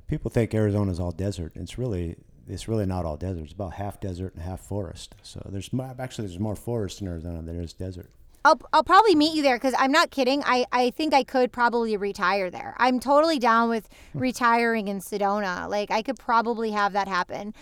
[0.07, 1.53] People think Arizona's all desert.
[1.55, 2.15] It's really
[2.47, 3.43] it's really not all desert.
[3.43, 5.15] It's about half desert and half forest.
[5.21, 8.09] So there's more, actually there's more forest in Arizona than there is desert.
[8.49, 10.41] I'll, I'll probably meet you there because I'm not kidding.
[10.43, 12.75] I, I think I could probably retire there.
[12.79, 15.69] I'm totally down with retiring in Sedona.
[15.69, 17.53] Like I could probably have that happen.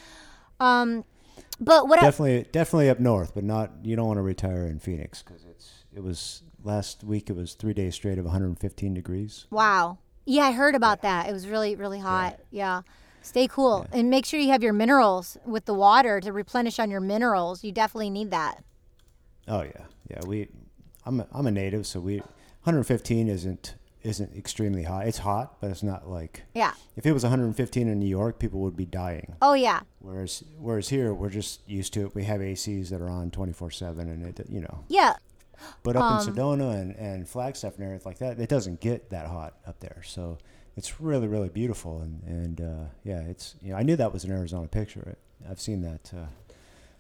[0.62, 1.04] Um,
[1.60, 4.80] but what I, Definitely definitely up north, but not you don't want to retire in
[4.80, 9.46] Phoenix because it's it was last week it was three days straight of 115 degrees.
[9.50, 9.98] Wow.
[10.24, 11.28] Yeah, I heard about that.
[11.28, 12.40] It was really, really hot.
[12.50, 12.84] Yeah.
[13.22, 16.90] Stay cool and make sure you have your minerals with the water to replenish on
[16.90, 17.62] your minerals.
[17.62, 18.64] You definitely need that.
[19.50, 20.20] Oh yeah, yeah.
[20.26, 20.48] We,
[21.08, 22.18] I'm a, I'm a native, so we
[22.64, 25.08] 115 isn't isn't extremely hot.
[25.08, 26.74] It's hot, but it's not like Yeah.
[26.96, 29.36] if it was 115 in New York, people would be dying.
[29.42, 29.82] Oh, yeah.
[30.00, 32.16] Whereas whereas here we're just used to it.
[32.16, 34.84] We have ACs that are on 24 seven, and it you know.
[34.88, 35.16] Yeah.
[35.84, 39.10] But up Um, in Sedona and and Flagstaff and everything like that, it doesn't get
[39.10, 40.02] that hot up there.
[40.06, 40.38] So
[40.76, 44.24] it's really really beautiful, and and uh, yeah, it's you know I knew that was
[44.24, 45.16] an Arizona picture.
[45.50, 46.12] I've seen that.
[46.16, 46.28] Uh,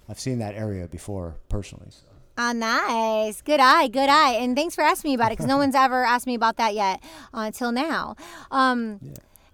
[0.09, 1.87] I've seen that area before personally.
[1.91, 2.07] So.
[2.37, 3.41] Ah, nice.
[3.41, 3.87] Good eye.
[3.87, 4.33] Good eye.
[4.33, 6.75] And thanks for asking me about it because no one's ever asked me about that
[6.75, 7.01] yet
[7.33, 8.15] uh, until now.
[8.51, 8.99] Um,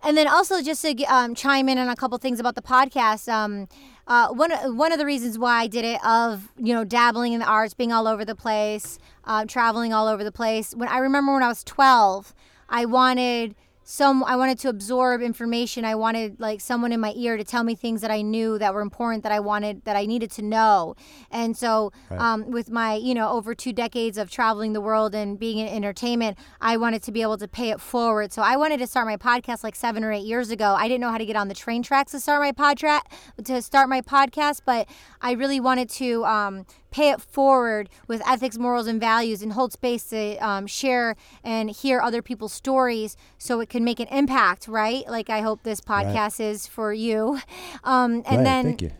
[0.05, 3.31] And then also just to um, chime in on a couple things about the podcast.
[3.31, 3.69] Um,
[4.05, 7.39] uh, one one of the reasons why I did it of you know dabbling in
[7.39, 10.73] the arts, being all over the place, uh, traveling all over the place.
[10.75, 12.33] When I remember when I was twelve,
[12.67, 15.85] I wanted some I wanted to absorb information.
[15.85, 18.73] I wanted like someone in my ear to tell me things that I knew that
[18.73, 20.95] were important that I wanted that I needed to know.
[21.31, 25.37] And so um, with my, you know, over two decades of traveling the world and
[25.37, 28.31] being in entertainment, I wanted to be able to pay it forward.
[28.31, 30.75] So I wanted to start my podcast like 7 or 8 years ago.
[30.77, 33.01] I didn't know how to get on the train tracks to start my podcast
[33.43, 34.87] to start my podcast, but
[35.21, 39.73] I really wanted to um, pay it forward with ethics, morals, and values and hold
[39.73, 44.67] space to um, share and hear other people's stories so it can make an impact,
[44.67, 45.03] right?
[45.09, 47.39] Like I hope this podcast is for you.
[47.83, 48.91] Um, and Right, then thank you.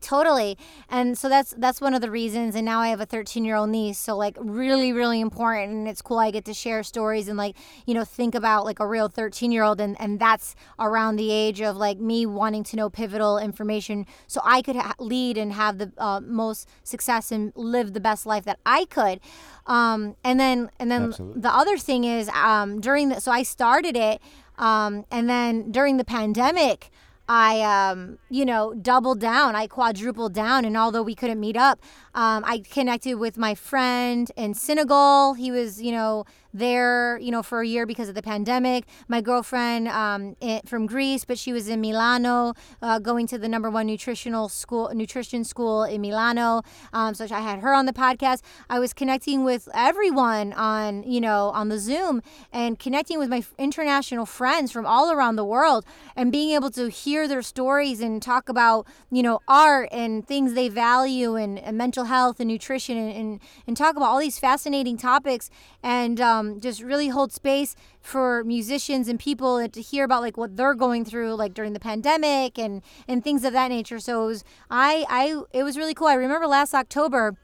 [0.00, 0.56] Totally.
[0.88, 3.98] And so that's that's one of the reasons and now I have a 13-year-old niece,
[3.98, 7.56] so like really really important and it's cool I get to share stories and like,
[7.86, 11.76] you know, think about like a real 13-year-old and and that's around the age of
[11.76, 15.92] like me wanting to know pivotal information so I could ha- lead and have the
[15.98, 19.20] uh, most success and live the best life that I could.
[19.66, 21.40] Um and then and then Absolutely.
[21.40, 24.20] the other thing is um during the so I started it
[24.58, 26.90] um and then during the pandemic
[27.28, 29.56] I, um, you know, doubled down.
[29.56, 31.80] I quadrupled down, and although we couldn't meet up,
[32.14, 35.34] um, I connected with my friend in Senegal.
[35.34, 38.84] He was, you know, there, you know, for a year because of the pandemic.
[39.08, 43.48] My girlfriend um, i from Greece, but she was in Milano, uh, going to the
[43.48, 46.62] number one nutritional school, nutrition school in Milano.
[46.92, 48.42] Um, so I had her on the podcast.
[48.70, 53.42] I was connecting with everyone on, you know, on the Zoom and connecting with my
[53.58, 55.84] international friends from all around the world
[56.14, 60.54] and being able to hear their stories and talk about, you know, art and things
[60.54, 64.38] they value and, and mental health and nutrition and, and, and talk about all these
[64.38, 65.50] fascinating topics
[65.82, 70.36] and um, Um, just really hold space for musicians and people to hear about like
[70.36, 74.24] what they're going through like during the pandemic and and things of that nature so
[74.24, 77.36] it was i i it was really cool i remember last october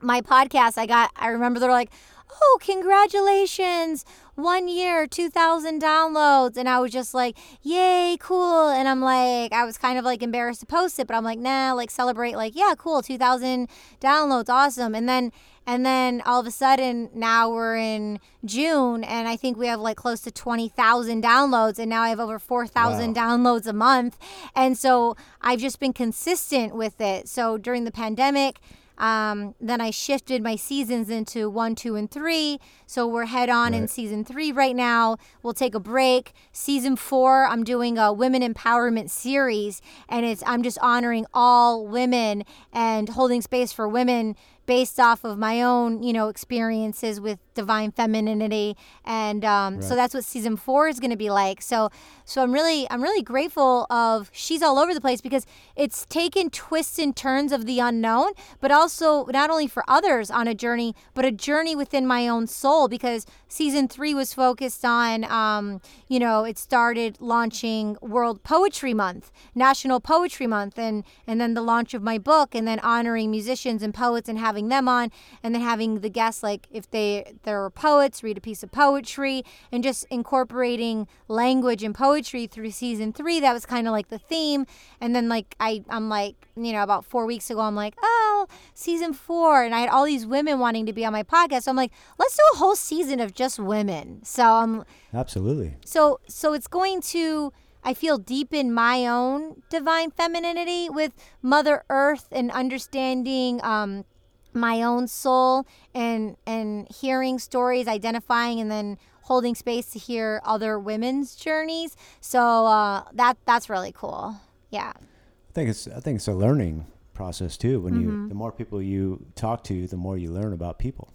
[0.00, 1.90] my podcast, I got, I remember they're like,
[2.30, 6.56] oh, congratulations, one year, 2,000 downloads.
[6.56, 8.68] And I was just like, yay, cool.
[8.68, 11.38] And I'm like, I was kind of like embarrassed to post it, but I'm like,
[11.38, 13.68] nah, like celebrate, like, yeah, cool, 2,000
[14.00, 14.94] downloads, awesome.
[14.94, 15.32] And then,
[15.68, 19.80] And then all of a sudden, now we're in June, and I think we have
[19.80, 23.22] like close to 20,000 downloads, and now I have over 4,000 Wow.
[23.22, 24.16] downloads a month.
[24.56, 27.28] And so I've just been consistent with it.
[27.28, 28.60] So during the pandemic,
[28.96, 32.58] um, then I shifted my seasons into one, two, and three.
[32.86, 35.18] So we're head on in season three right now.
[35.42, 36.32] We'll take a break.
[36.50, 42.44] Season four, I'm doing a women empowerment series, and it's I'm just honoring all women
[42.72, 44.34] and holding space for women
[44.68, 50.12] based off of my own, you know, experiences with divine femininity, and um, so that's
[50.12, 51.62] what season four is going to be like.
[51.62, 51.88] So,
[52.26, 56.50] so I'm really, I'm really grateful of she's all over the place because it's taken
[56.50, 60.94] twists and turns of the unknown, but also not only for others on a journey,
[61.14, 62.88] but a journey within my own soul.
[62.88, 69.32] Because season three was focused on, um, you know, it started launching World Poetry Month,
[69.54, 73.82] National Poetry Month, and and then the launch of my book, and then honoring musicians
[73.82, 75.12] and poets and having them on,
[75.44, 78.72] and then having the guests like if they there were poets read a piece of
[78.72, 83.38] poetry, and just incorporating language and poetry through season three.
[83.38, 84.66] That was kind of like the theme,
[85.00, 88.48] and then like I I'm like you know about four weeks ago I'm like oh
[88.74, 91.62] season four, and I had all these women wanting to be on my podcast.
[91.62, 94.24] So I'm like let's do a whole season of just women.
[94.24, 95.76] So I'm Absolutely.
[95.84, 97.52] so so it's going to
[97.84, 104.04] I feel deep in my own divine femininity with Mother Earth and understanding um,
[104.52, 110.78] my own soul and and hearing stories, identifying, and then holding space to hear other
[110.78, 111.96] women's journeys.
[112.20, 114.36] So uh, that that's really cool.
[114.70, 114.92] Yeah.
[114.96, 117.80] I think it's I think it's a learning process too.
[117.80, 118.22] When Mm-hmm.
[118.22, 121.12] you the more people you talk to, the more you learn about people.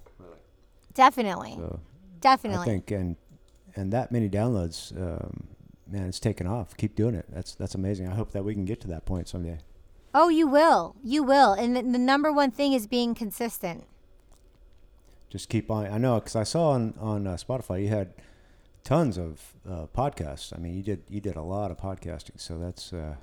[0.93, 1.53] Definitely.
[1.57, 1.79] So
[2.19, 2.61] Definitely.
[2.61, 3.15] I think and
[3.75, 5.47] and that many downloads, um,
[5.87, 6.77] man, it's taken off.
[6.77, 7.25] Keep doing it.
[7.29, 8.07] That's that's amazing.
[8.07, 9.59] I hope that we can get to that point someday.
[10.13, 10.95] Oh, you will.
[11.03, 11.53] You will.
[11.53, 13.85] And the, the number one thing is being consistent.
[15.29, 15.87] Just keep on.
[15.87, 18.13] I know because I saw on on uh, Spotify you had
[18.83, 20.55] tons of uh, podcasts.
[20.55, 23.15] I mean, you did you did a lot of podcasting, so that's uh,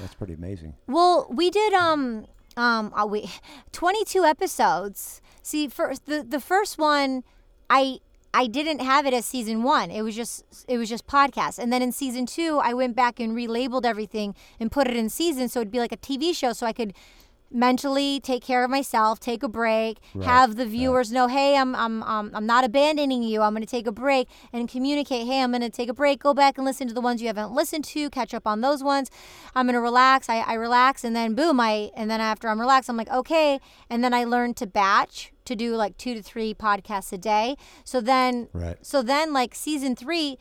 [0.00, 0.74] that's pretty amazing.
[0.88, 3.30] Well, we did um um uh, we
[3.70, 5.20] 22 episodes.
[5.42, 7.22] See, first the the first one
[7.70, 8.00] I
[8.34, 9.90] I didn't have it as season 1.
[9.90, 11.58] It was just it was just podcast.
[11.58, 15.10] And then in season 2, I went back and relabeled everything and put it in
[15.10, 16.94] season so it'd be like a TV show so I could
[17.52, 20.70] mentally take care of myself, take a break, Right, have the right.
[20.70, 23.42] viewers know, hey, I'm I'm um, I'm not abandoning you.
[23.42, 26.20] I'm going to take a break and communicate, hey, I'm going to take a break.
[26.20, 28.82] Go back and listen to the ones you haven't listened to, catch up on those
[28.82, 29.10] ones.
[29.54, 30.28] I'm going to relax.
[30.28, 33.60] I, I relax and then boom, I and then after I'm relaxed, I'm like, okay,
[33.90, 37.56] and then I learned to batch to do like 2 to 3 podcasts a day.
[37.84, 38.76] So then Right.
[38.86, 40.38] so then like season 3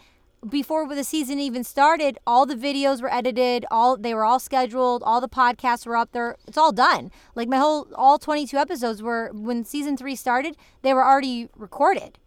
[0.47, 5.03] before the season even started, all the videos were edited, all they were all scheduled,
[5.03, 6.35] all the podcasts were up there.
[6.47, 7.11] It's all done.
[7.35, 12.17] Like my whole all 22 episodes were when season 3 started, they were already recorded.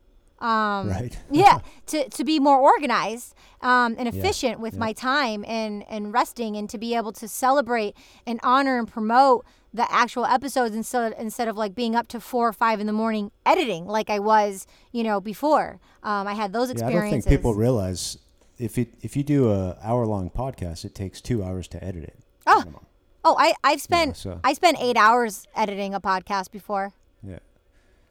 [0.41, 1.19] Um Right.
[1.31, 4.81] yeah, to, to be more organized um, and Yeah, efficient with yeah.
[4.81, 7.97] my time and, and resting and to be able to celebrate
[8.27, 9.45] and honor and promote
[9.75, 12.93] the actual episodes instead instead of like being up to four or five in the
[12.93, 15.81] morning editing like I was, you know, before.
[16.03, 17.25] Um, I had those Yeah, I experiences.
[17.25, 18.19] don't think people realize
[18.57, 22.05] if it if you do a hour long podcast, it takes two hours to edit
[22.05, 22.17] it.
[22.47, 22.61] Oh.
[22.61, 22.87] minimum.
[23.25, 26.93] oh, I I've spent so- I spent eight hours editing a podcast before.
[27.23, 27.41] Yeah.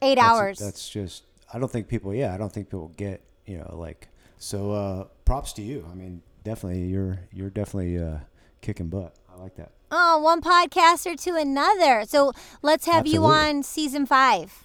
[0.02, 0.58] Eight That's- hours.
[0.58, 1.24] That's just.
[1.52, 2.12] I don't think people.
[2.14, 3.22] Yeah, I don't think people get.
[3.46, 4.08] You know, like.
[4.38, 5.86] So, uh, props to you.
[5.90, 8.18] I mean, definitely, you're you're definitely uh,
[8.60, 9.14] kicking butt.
[9.34, 9.72] I like that.
[9.90, 12.04] oh, one podcaster to another.
[12.06, 12.32] So
[12.62, 14.64] let's have you on season five.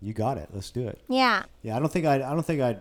[0.00, 0.48] You got it.
[0.52, 1.00] Let's do it.
[1.08, 1.44] Yeah.
[1.62, 2.16] Yeah, I don't think I.
[2.16, 2.80] I don't think I'd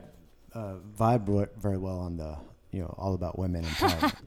[0.54, 2.38] uh, vibe very well on the.
[2.72, 4.14] You know, all about women and.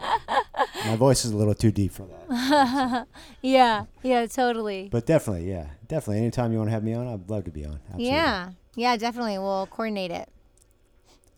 [0.86, 3.06] My voice is a little too deep for that.
[3.42, 3.86] Yeah.
[4.02, 4.26] Yeah.
[4.26, 4.88] Totally.
[4.90, 6.18] But definitely, yeah, definitely.
[6.18, 7.80] Anytime you want to have me on, I'd love to be on.
[7.88, 8.06] Absolutely.
[8.06, 8.50] Yeah.
[8.76, 8.96] Yeah.
[8.96, 9.38] Definitely.
[9.38, 10.28] We'll coordinate it.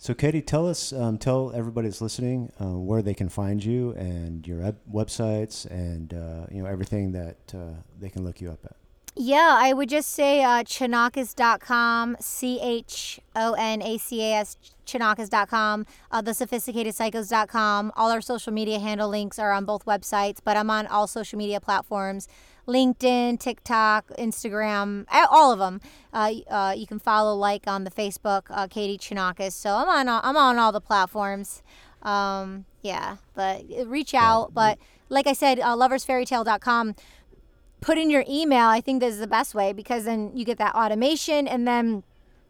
[0.01, 3.91] So, Katie, tell us, um, tell everybody that's listening uh, where they can find you
[3.95, 8.49] and your web- websites and uh, you know everything that uh, they can look you
[8.53, 8.77] up at.
[9.17, 14.57] Yeah, I would just say uh, chonacas.com, C H O N A C A S,
[14.87, 17.93] chonacas.com, uh, thesophisticatedpsychos.com.
[17.97, 21.37] All our social media handle links are on both websites, but I'm on all social
[21.37, 22.29] media platforms
[22.69, 25.81] LinkedIn, TikTok, Instagram, all of them.
[26.13, 29.53] Uh, uh, you can follow, like on the Facebook, uh, Katie Chonacas.
[29.53, 31.63] So I'm on, all, I'm on all the platforms.
[32.03, 34.55] Um, yeah, but uh, reach out.
[34.55, 34.79] But
[35.09, 36.95] like I said, uh, loversfairytale.com
[37.81, 38.67] put in your email.
[38.67, 41.49] I think this is the best way because then you get that automation.
[41.49, 42.03] And then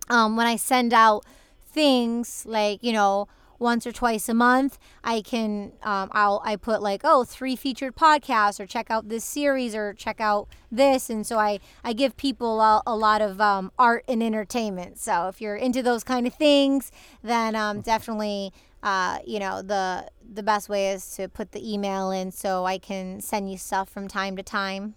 [0.08, 1.24] um, when I send out
[1.70, 3.28] things like, you know,
[3.58, 4.78] once or twice a month.
[5.02, 9.24] I can um, I'll I put like oh three featured podcasts or check out this
[9.24, 13.40] series or check out this, and so I I give people a, a lot of
[13.40, 14.98] um, art and entertainment.
[14.98, 18.52] So if you're into those kind of things, then um, definitely
[18.82, 22.78] uh, you know the the best way is to put the email in so I
[22.78, 24.94] can send you stuff from time to time.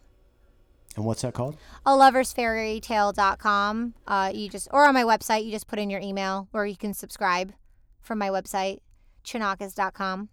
[0.97, 1.55] And what's that called?
[1.85, 3.93] A loversfairytale.com.
[4.05, 6.75] Uh, you just or on my website, you just put in your email, or you
[6.75, 7.53] can subscribe
[8.01, 8.79] from my website,
[9.23, 10.29] chonacas.com.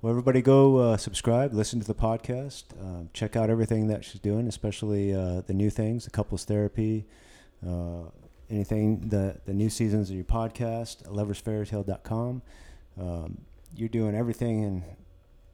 [0.00, 4.20] Well, everybody go uh, subscribe, listen to the podcast, uh, check out everything that she's
[4.20, 7.04] doing, especially uh, the new things, the couples therapy,
[7.66, 8.02] uh,
[8.48, 12.42] anything, the, the new seasons of your podcast, loversfairytale.com.
[13.00, 13.38] Um,
[13.74, 14.84] you're doing everything and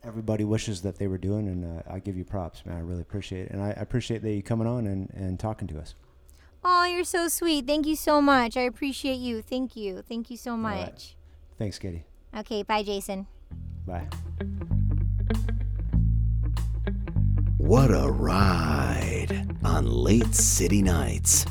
[0.03, 2.77] everybody wishes that they were doing, and uh, I give you props, man.
[2.77, 3.51] I really appreciate it.
[3.53, 5.95] And I, I appreciate that you coming on and, and talking to us.
[6.65, 7.67] Oh, you're so sweet.
[7.67, 8.57] Thank you so much.
[8.57, 9.43] I appreciate you.
[9.43, 10.03] Thank you.
[10.09, 10.87] Thank you so right.
[10.87, 11.17] much.
[11.59, 12.05] Thanks, Katie.
[12.37, 13.27] Okay, bye, Jason.
[13.87, 14.09] Bye.
[17.59, 21.47] What a ride on late city nights.